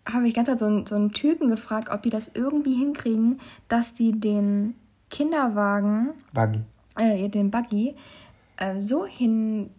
[0.09, 4.17] habe ich ganz so, so einen Typen gefragt, ob die das irgendwie hinkriegen, dass die
[4.17, 4.75] den
[5.09, 6.59] Kinderwagen, Buggy,
[6.97, 7.95] äh, den Buggy,
[8.57, 9.69] äh, so hin,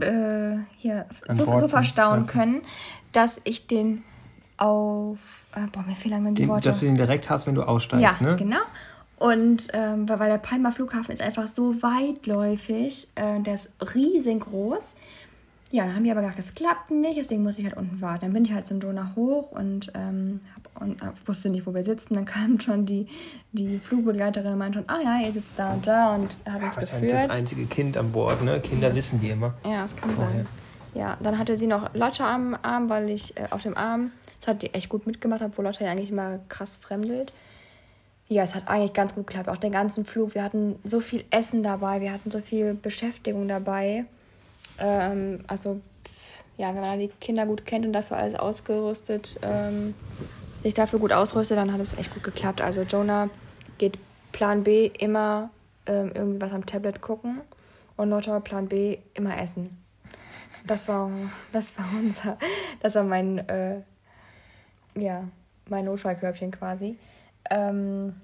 [0.00, 2.32] äh, hier, so, so verstauen okay.
[2.32, 2.62] können,
[3.12, 4.02] dass ich den
[4.56, 5.18] auf,
[5.54, 6.68] äh, boah, mir fehlen langsam die den, Worte.
[6.68, 8.36] Dass du den direkt hast, wenn du aussteigst, ja, ne?
[8.36, 8.60] genau.
[9.18, 14.96] Und ähm, weil der Palmer Flughafen ist einfach so weitläufig, äh, der ist riesengroß.
[15.72, 18.22] Ja, dann haben die aber gesagt, es klappt nicht, deswegen muss ich halt unten warten.
[18.22, 21.74] Dann bin ich halt zum Donau hoch und, ähm, hab, und hab, wusste nicht, wo
[21.74, 22.14] wir sitzen.
[22.14, 23.06] Dann kam schon die,
[23.52, 26.76] die Flugbegleiterin und meinte schon, ah ja, ihr sitzt da und da und hat uns
[26.76, 27.12] geführt.
[27.12, 28.60] das einzige Kind an Bord, ne?
[28.60, 29.54] Kinder das, wissen die immer.
[29.64, 30.32] Ja, das kann vorher.
[30.32, 30.46] sein.
[30.94, 34.48] Ja, dann hatte sie noch Lotte am Arm, weil ich äh, auf dem Arm, das
[34.48, 37.32] hat die echt gut mitgemacht, obwohl Lotte ja eigentlich immer krass fremdelt.
[38.28, 39.48] Ja, es hat eigentlich ganz gut geklappt.
[39.48, 40.34] Auch den ganzen Flug.
[40.34, 44.04] Wir hatten so viel Essen dabei, wir hatten so viel Beschäftigung dabei.
[44.78, 45.80] Ähm, also,
[46.56, 49.94] ja, wenn man die Kinder gut kennt und dafür alles ausgerüstet, ähm,
[50.62, 52.60] sich dafür gut ausrüstet, dann hat es echt gut geklappt.
[52.60, 53.28] Also, Jonah
[53.78, 53.98] geht
[54.32, 55.50] Plan B immer
[55.86, 57.40] ähm, irgendwie was am Tablet gucken
[57.96, 59.76] und Lotta Plan B immer essen.
[60.66, 61.10] Das war,
[61.52, 62.38] das war unser,
[62.80, 63.80] das war mein, äh,
[64.94, 65.24] ja,
[65.68, 66.98] mein Notfallkörbchen quasi.
[67.50, 68.14] Ähm,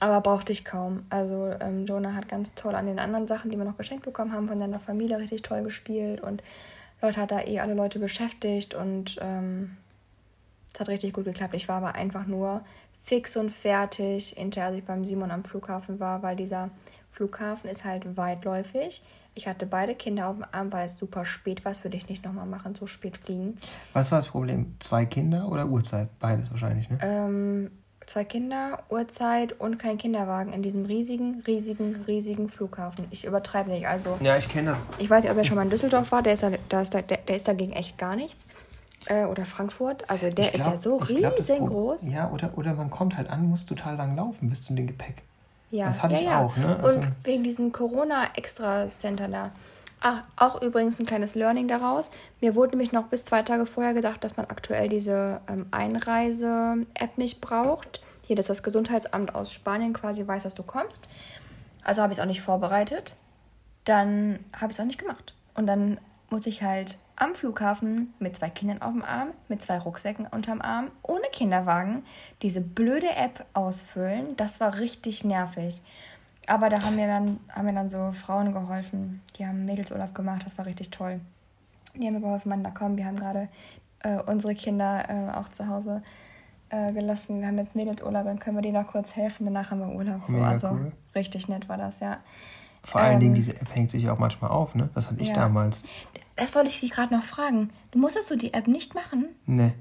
[0.00, 1.06] aber brauchte ich kaum.
[1.08, 4.32] Also ähm, Jonah hat ganz toll an den anderen Sachen, die wir noch geschenkt bekommen
[4.32, 6.42] haben, von seiner Familie richtig toll gespielt und
[7.00, 9.76] Leute hat da eh alle Leute beschäftigt und ähm,
[10.74, 11.54] es hat richtig gut geklappt.
[11.54, 12.62] Ich war aber einfach nur
[13.02, 16.70] fix und fertig, hinterher als ich beim Simon am Flughafen war, weil dieser
[17.12, 19.02] Flughafen ist halt weitläufig.
[19.36, 21.72] Ich hatte beide Kinder auf dem Arm, weil es super spät war.
[21.72, 23.58] Das würde ich nicht nochmal machen, so spät fliegen.
[23.92, 24.76] Was war das Problem?
[24.80, 26.08] Zwei Kinder oder Uhrzeit?
[26.20, 26.98] Beides wahrscheinlich, ne?
[27.02, 27.70] Ähm,
[28.06, 33.06] zwei Kinder, Uhrzeit und kein Kinderwagen in diesem riesigen, riesigen, riesigen Flughafen.
[33.10, 33.88] Ich übertreibe nicht.
[33.88, 34.78] Also, ja, ich kenne das.
[34.98, 36.22] Ich weiß nicht, ob er schon mal in Düsseldorf war.
[36.22, 38.46] Der ist, da, da ist, da, der, der ist dagegen echt gar nichts.
[39.06, 40.08] Äh, oder Frankfurt.
[40.08, 42.10] Also der glaub, ist ja so riesengroß.
[42.10, 45.22] Ja, oder, oder man kommt halt an, muss total lang laufen bis zu dem Gepäck.
[45.70, 46.40] Ja, das hatte ja, ich ja.
[46.40, 46.56] auch.
[46.56, 46.78] Ne?
[46.82, 49.50] Also und wegen diesem Corona-Extra-Center da.
[50.00, 52.10] Ach, auch übrigens ein kleines Learning daraus.
[52.40, 57.18] Mir wurde nämlich noch bis zwei Tage vorher gedacht, dass man aktuell diese ähm, Einreise-App
[57.18, 58.02] nicht braucht.
[58.22, 61.08] Hier, dass das Gesundheitsamt aus Spanien quasi weiß, dass du kommst.
[61.82, 63.16] Also habe ich es auch nicht vorbereitet.
[63.84, 65.34] Dann habe ich es auch nicht gemacht.
[65.54, 65.98] Und dann
[66.30, 70.60] muss ich halt am Flughafen mit zwei Kindern auf dem Arm, mit zwei Rucksäcken unterm
[70.60, 72.04] Arm, ohne Kinderwagen,
[72.42, 74.36] diese blöde App ausfüllen.
[74.36, 75.80] Das war richtig nervig.
[76.46, 79.22] Aber da haben mir dann, haben mir dann so Frauen geholfen.
[79.38, 81.20] Die haben Mädelsurlaub gemacht, das war richtig toll.
[81.94, 83.48] Die haben mir geholfen, man, da komm, wir haben gerade
[84.00, 86.02] äh, unsere Kinder äh, auch zu Hause
[86.70, 87.40] äh, gelassen.
[87.40, 89.44] Wir haben jetzt Mädelsurlaub, dann können wir denen noch kurz helfen.
[89.46, 90.24] Danach haben wir Urlaub.
[90.26, 90.36] So.
[90.38, 90.92] also cool.
[91.14, 92.18] richtig nett war das, ja.
[92.84, 94.90] Vor allen ähm, Dingen, diese App hängt sich auch manchmal auf, ne?
[94.94, 95.34] Das hatte ich ja.
[95.34, 95.82] damals.
[96.36, 97.70] Das wollte ich dich gerade noch fragen.
[97.90, 99.26] Du musstest du die App nicht machen?
[99.46, 99.72] Nee.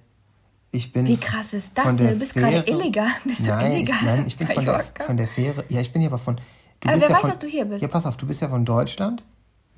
[0.72, 2.08] Ich bin Wie krass ist das denn?
[2.08, 3.10] Du bist gerade illegal.
[3.26, 3.98] Bist nein, du illegal?
[4.00, 5.66] Ich, nein, ich bin von der, von der Fähre.
[5.70, 6.38] Ja, ich bin hier aber von.
[6.80, 7.82] Du aber bist wer ja weiß, von, dass du hier bist.
[7.82, 9.24] Ja, pass auf, du bist ja von Deutschland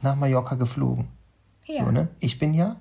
[0.02, 1.10] nach Mallorca geflogen.
[1.66, 1.84] Ja.
[1.84, 2.08] So, ne?
[2.20, 2.78] Ich bin ja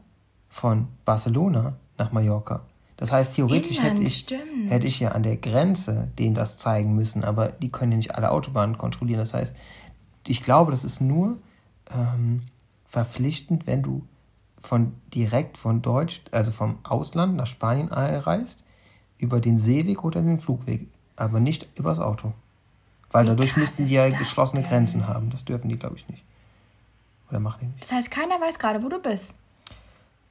[0.49, 2.63] von Barcelona nach Mallorca.
[2.97, 4.27] Das heißt, theoretisch Inland, hätte, ich,
[4.69, 8.15] hätte ich ja an der Grenze denen das zeigen müssen, aber die können ja nicht
[8.15, 9.19] alle Autobahnen kontrollieren.
[9.19, 9.57] Das heißt,
[10.27, 11.39] ich glaube, das ist nur
[11.91, 12.43] ähm,
[12.87, 14.07] verpflichtend, wenn du
[14.59, 18.65] von direkt von Deutsch, also vom Ausland nach Spanien reist,
[19.19, 22.33] über den Seeweg oder den Flugweg, aber nicht übers Auto.
[23.11, 24.71] Weil Wie dadurch müssten die ja geschlossene denn?
[24.71, 25.31] Grenzen haben.
[25.31, 26.25] Das dürfen die, glaube ich, nicht.
[27.31, 27.83] Oder machen die nicht.
[27.83, 29.35] Das heißt, keiner weiß gerade, wo du bist.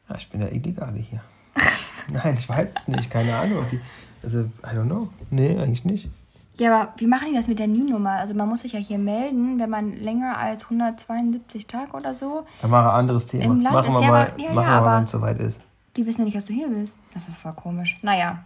[0.10, 1.22] Ja, ich bin der Illegale hier.
[2.12, 3.10] Nein, ich weiß es nicht.
[3.10, 3.66] Keine Ahnung.
[3.72, 3.80] Die,
[4.22, 5.10] also, I don't know.
[5.30, 6.10] Nee, eigentlich nicht.
[6.56, 8.12] Ja, aber wie machen die das mit der NIE-Nummer?
[8.12, 12.46] Also man muss sich ja hier melden, wenn man länger als 172 Tage oder so.
[12.62, 13.46] Dann machen wir ein anderes Thema.
[13.46, 15.62] Im Land machen wir mal, aber, ja, machen ja, wir mal wenn es soweit ist.
[15.96, 17.00] Die wissen ja nicht, dass du hier bist.
[17.14, 17.98] Das ist voll komisch.
[18.02, 18.44] Naja,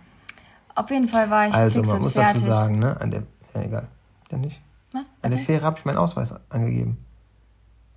[0.76, 2.42] auf jeden Fall war ich Also man muss fertig.
[2.42, 3.00] dazu sagen, ne?
[3.02, 3.88] An der, ja, egal.
[4.32, 4.62] Ja nicht.
[4.94, 5.12] Was?
[5.22, 6.98] An der Fähre habe ich meinen Ausweis angegeben.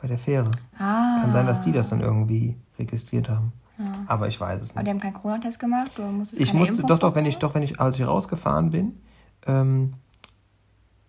[0.00, 0.50] Bei der Fähre.
[0.78, 1.18] Ah.
[1.20, 3.52] Kann sein, dass die das dann irgendwie registriert haben.
[3.78, 3.84] Ja.
[4.06, 4.76] Aber ich weiß es nicht.
[4.76, 5.92] Aber die haben keinen Corona-Test gemacht?
[5.96, 8.98] Du musstest ich musste, doch, doch, wenn ich, doch, wenn ich, als ich rausgefahren bin,
[9.46, 9.94] ähm,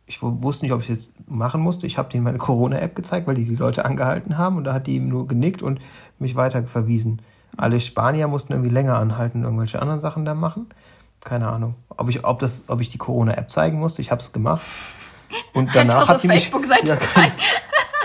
[0.06, 1.88] ich wusste nicht, ob ich es jetzt machen musste.
[1.88, 4.88] Ich habe denen meine Corona-App gezeigt, weil die die Leute angehalten haben und da hat
[4.88, 5.80] die ihm nur genickt und
[6.20, 7.22] mich weiter verwiesen.
[7.56, 10.68] Alle Spanier mussten irgendwie länger anhalten und irgendwelche anderen Sachen da machen.
[11.24, 14.02] Keine Ahnung, ob ich, ob das, ob ich die Corona-App zeigen musste.
[14.02, 14.64] Ich habe es gemacht.
[15.54, 16.52] Und danach hat die mich.
[16.52, 16.98] Ja,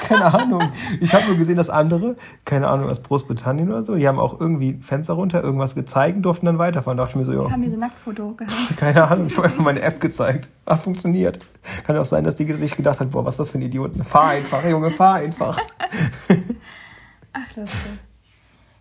[0.07, 0.71] keine Ahnung.
[1.01, 4.41] Ich habe nur gesehen, dass andere, keine Ahnung, aus Großbritannien oder so, die haben auch
[4.41, 6.97] irgendwie Fenster runter, irgendwas gezeigt und durften dann weiterfahren.
[6.97, 7.51] Da dachte ich mir so, ja.
[7.51, 8.55] Haben diese Nacktfoto gehabt?
[8.77, 10.49] Keine Ahnung, ich habe einfach meine App gezeigt.
[10.67, 11.39] Hat funktioniert.
[11.87, 14.05] Kann auch sein, dass die sich gedacht hat, boah, was ist das für ein Idioten.
[14.05, 15.59] Fahr einfach, Junge, fahr einfach.
[17.33, 17.93] Ach, lustig.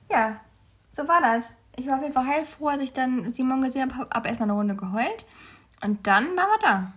[0.09, 0.37] Ja,
[0.93, 1.49] so war das.
[1.75, 4.57] Ich war auf jeden Fall heilfroh, als ich dann Simon gesehen habe, habe erstmal eine
[4.57, 5.25] Runde geheult.
[5.83, 6.93] Und dann waren wir da.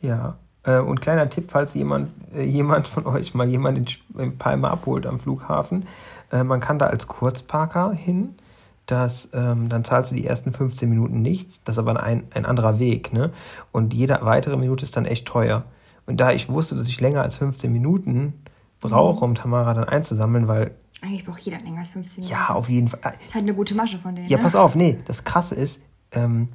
[0.00, 3.84] Ja, und kleiner Tipp, falls jemand, äh, jemand von euch mal jemanden
[4.18, 5.86] in Palma abholt am Flughafen,
[6.32, 8.34] äh, man kann da als Kurzparker hin.
[8.86, 11.62] Das, ähm, dann zahlst du die ersten 15 Minuten nichts.
[11.62, 13.12] Das ist aber ein, ein anderer Weg.
[13.12, 13.30] Ne?
[13.72, 15.64] Und jede weitere Minute ist dann echt teuer.
[16.06, 18.34] Und da ich wusste, dass ich länger als 15 Minuten
[18.80, 20.72] brauche, um Tamara dann einzusammeln, weil.
[21.02, 22.32] Eigentlich braucht jeder länger als 15 Minuten.
[22.32, 23.00] Ja, auf jeden Fall.
[23.02, 24.28] Das ist halt eine gute Masche von denen.
[24.28, 24.42] Ja, ne?
[24.42, 26.48] pass auf, nee, das krasse ist, ähm,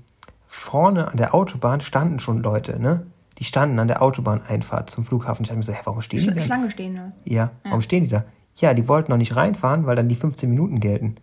[0.47, 3.05] vorne an der Autobahn standen schon Leute, ne?
[3.37, 5.43] Die standen an der Autobahneinfahrt zum Flughafen.
[5.43, 6.41] Ich dachte mir so, hä, warum stehen Sch die da?
[6.41, 7.11] Schlange stehen da.
[7.25, 8.23] Ja, ja, warum stehen die da?
[8.57, 11.17] Ja, die wollten noch nicht reinfahren, weil dann die 15 Minuten gelten.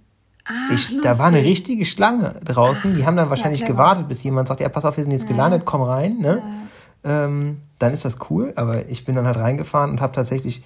[0.44, 2.96] Ah, ich, da war eine richtige Schlange draußen.
[2.96, 5.28] Die haben dann wahrscheinlich ja, gewartet, bis jemand sagt, ja, pass auf, wir sind jetzt
[5.28, 6.18] gelandet, komm rein.
[6.18, 6.42] Ne?
[7.04, 10.62] Ähm, dann ist das cool, aber ich bin dann halt reingefahren und habe tatsächlich,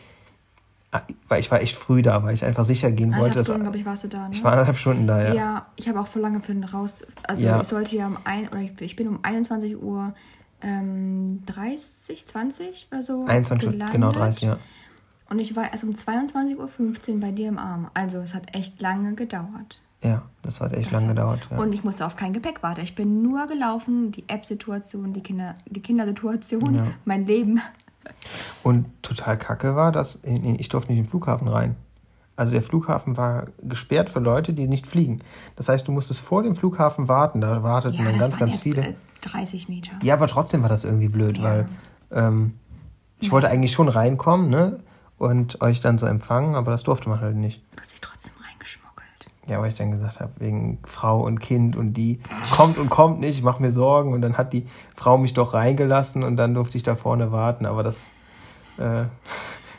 [0.93, 3.45] ah, weil ich war echt früh da, weil ich einfach sicher gehen Eineinhalb wollte.
[3.45, 4.29] Stunden, glaube ich, warst du da.
[4.29, 4.31] Ne?
[4.33, 5.35] Ich war eineinhalb Stunden da, ja.
[5.35, 7.05] Ja, ich habe auch vor lange für den raus.
[7.23, 7.61] Also ja.
[7.61, 10.15] ich sollte ja um ein oder ich, ich bin um 21 Uhr
[10.63, 13.25] ähm, 30, 20 oder so.
[13.25, 13.93] 21, gelandet.
[13.93, 14.59] genau 30, ja.
[15.29, 17.91] Und ich war erst um 22.15 Uhr bei dir im Arm.
[17.95, 19.81] Also es hat echt lange gedauert.
[20.03, 21.17] Ja, das hat echt das lange hat...
[21.17, 21.49] gedauert.
[21.51, 21.59] Ja.
[21.59, 22.83] Und ich musste auf kein Gepäck warten.
[22.83, 26.87] Ich bin nur gelaufen, die App-Situation, die, Kinder, die Kindersituation, ja.
[27.05, 27.61] mein Leben.
[28.63, 31.75] Und total kacke war, dass ich durfte nicht in den Flughafen rein.
[32.37, 35.23] Also der Flughafen war gesperrt für Leute, die nicht fliegen.
[35.57, 37.41] Das heißt, du musstest vor dem Flughafen warten.
[37.41, 38.95] Da warteten ja, dann ganz, ganz viele.
[39.25, 39.93] Äh, 30 Meter.
[40.03, 41.45] Ja, aber trotzdem war das irgendwie blöd, ja.
[41.45, 41.67] weil
[42.13, 42.55] ähm,
[43.21, 44.81] Ich wollte eigentlich schon reinkommen, ne?
[45.19, 47.63] Und euch dann so empfangen, aber das durfte man halt nicht.
[47.75, 49.27] Du hast dich trotzdem reingeschmuggelt.
[49.47, 52.21] Ja, weil ich dann gesagt habe, wegen Frau und Kind und die
[52.55, 54.13] kommt und kommt nicht, ich mache mir Sorgen.
[54.13, 57.65] Und dann hat die Frau mich doch reingelassen und dann durfte ich da vorne warten.
[57.65, 58.11] Aber das,
[58.77, 59.05] äh,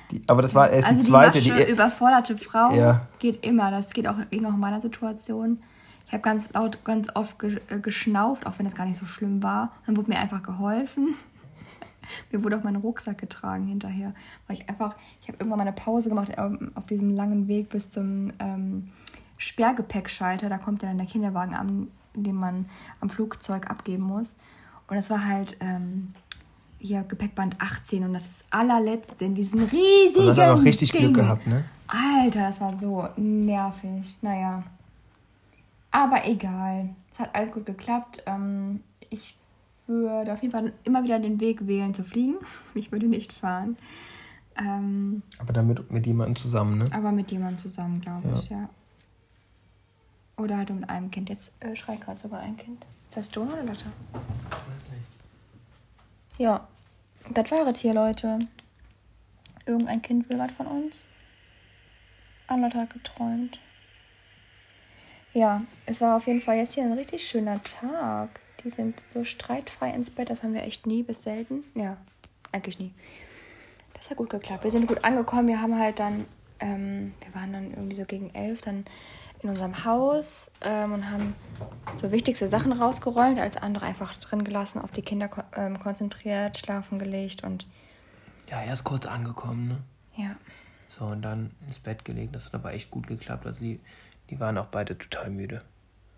[0.09, 1.37] die, aber das war erst Also die die zweite.
[1.49, 3.01] masche, Die, überforderte Frau Ja.
[3.19, 3.69] geht immer.
[3.69, 5.59] Das geht auch, ging auch in meiner Situation.
[6.07, 9.05] Ich habe ganz laut, ganz oft ge äh, geschnauft, auch wenn das gar nicht so
[9.05, 9.73] schlimm war.
[9.85, 11.15] Dann wurde mir einfach geholfen.
[12.31, 14.13] Mir wurde auch mein Rucksack getragen hinterher,
[14.47, 17.67] weil ich einfach, ich habe irgendwann mal eine Pause gemacht ähm, auf diesem langen Weg
[17.69, 18.89] bis zum ähm,
[19.35, 20.47] Sperrgepäckschalter.
[20.47, 22.67] Da kommt ja dann der Kinderwagen an, den man
[23.01, 24.37] am Flugzeug abgeben muss.
[24.87, 26.13] Und das war halt ähm,
[26.79, 30.91] hier Gepäckband 18 und das ist das allerletzte in diesem riesigen und hat auch richtig
[30.91, 31.11] Ding.
[31.11, 31.65] Glück gehabt, ne?
[31.87, 34.15] Alter, das war so nervig.
[34.21, 34.63] Naja.
[35.97, 36.89] Aber egal.
[37.11, 38.21] Es hat alles gut geklappt.
[38.27, 39.35] Ähm, ich
[39.87, 42.35] würde auf jeden Fall immer wieder den Weg wählen zu fliegen.
[42.75, 43.77] Ich würde nicht fahren.
[44.55, 46.89] Ähm, Aber damit mit jemandem zusammen, ne?
[46.91, 48.69] aber mit jemandem zusammen, glaube ich, ja.
[50.37, 51.29] Oder halt mit einem Kind.
[51.29, 52.85] Jetzt äh, schreit gerade sogar ein Kind.
[53.09, 53.85] Ist das John oder Lotte?
[56.37, 56.67] Ja,
[57.33, 58.37] das war es hier, Leute.
[59.65, 61.03] Irgendein Kind will was von uns.
[62.45, 63.59] Anlotte hat geträumt.
[65.37, 68.39] Ja, es war auf jeden Fall jetzt hier ein richtig schöner Tag.
[68.63, 70.31] Die sind so streitfrei ins Bett.
[70.31, 71.63] Das haben wir echt nie bis selten.
[71.75, 71.97] Ja,
[72.51, 72.91] eigentlich nie.
[73.93, 74.63] Das hat gut geklappt.
[74.63, 75.47] Wir sind gut angekommen.
[75.47, 76.25] Wir haben halt dann,
[76.59, 78.85] ähm, wir waren dann irgendwie so gegen elf dann
[79.43, 81.35] in unserem Haus ähm, und haben
[81.97, 86.57] so wichtigste Sachen rausgeräumt, als andere einfach drin gelassen, auf die Kinder ko ähm, konzentriert,
[86.57, 87.67] schlafen gelegt und
[88.49, 89.77] Ja, erst kurz angekommen, ne?
[90.15, 90.35] ja.
[90.89, 92.33] So, und dann ins Bett gelegt.
[92.33, 93.45] Das hat aber echt gut geklappt.
[93.45, 93.79] Also die,
[94.29, 95.63] die waren auch beide total müde.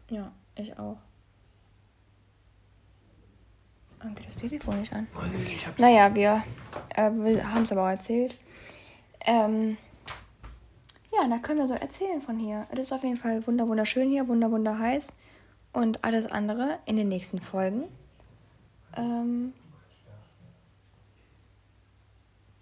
[0.09, 0.97] Ja, ich auch.
[3.99, 5.07] Warum geht das Babyphone nicht an?
[5.13, 6.43] Weiß ich hab's- Naja, wir,
[6.95, 8.37] äh, wir haben es aber auch erzählt.
[9.21, 9.77] Ähm,
[11.11, 12.65] ja, da können wir so erzählen von hier.
[12.71, 15.15] Es ist auf jeden Fall wunder wunderschön hier, wunder wunder heiß.
[15.73, 17.83] Und alles andere in den nächsten Folgen.
[18.95, 19.53] Ähm,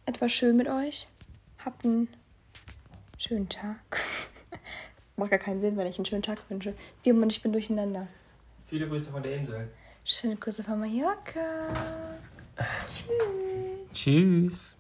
[0.05, 1.07] etwas schön mit euch.
[1.63, 2.07] Habt einen
[3.17, 3.77] schönen Tag.
[5.19, 6.75] Macht gar keinen Sinn, wenn ich einen schönen Tag wünsche.
[7.03, 8.07] Simon und ich bin durcheinander.
[8.67, 9.67] Viele Grüße von der Insel.
[10.05, 11.39] Schöne Grüße von Mallorca.
[12.87, 13.07] Tschüss.
[13.91, 14.77] Tschüss.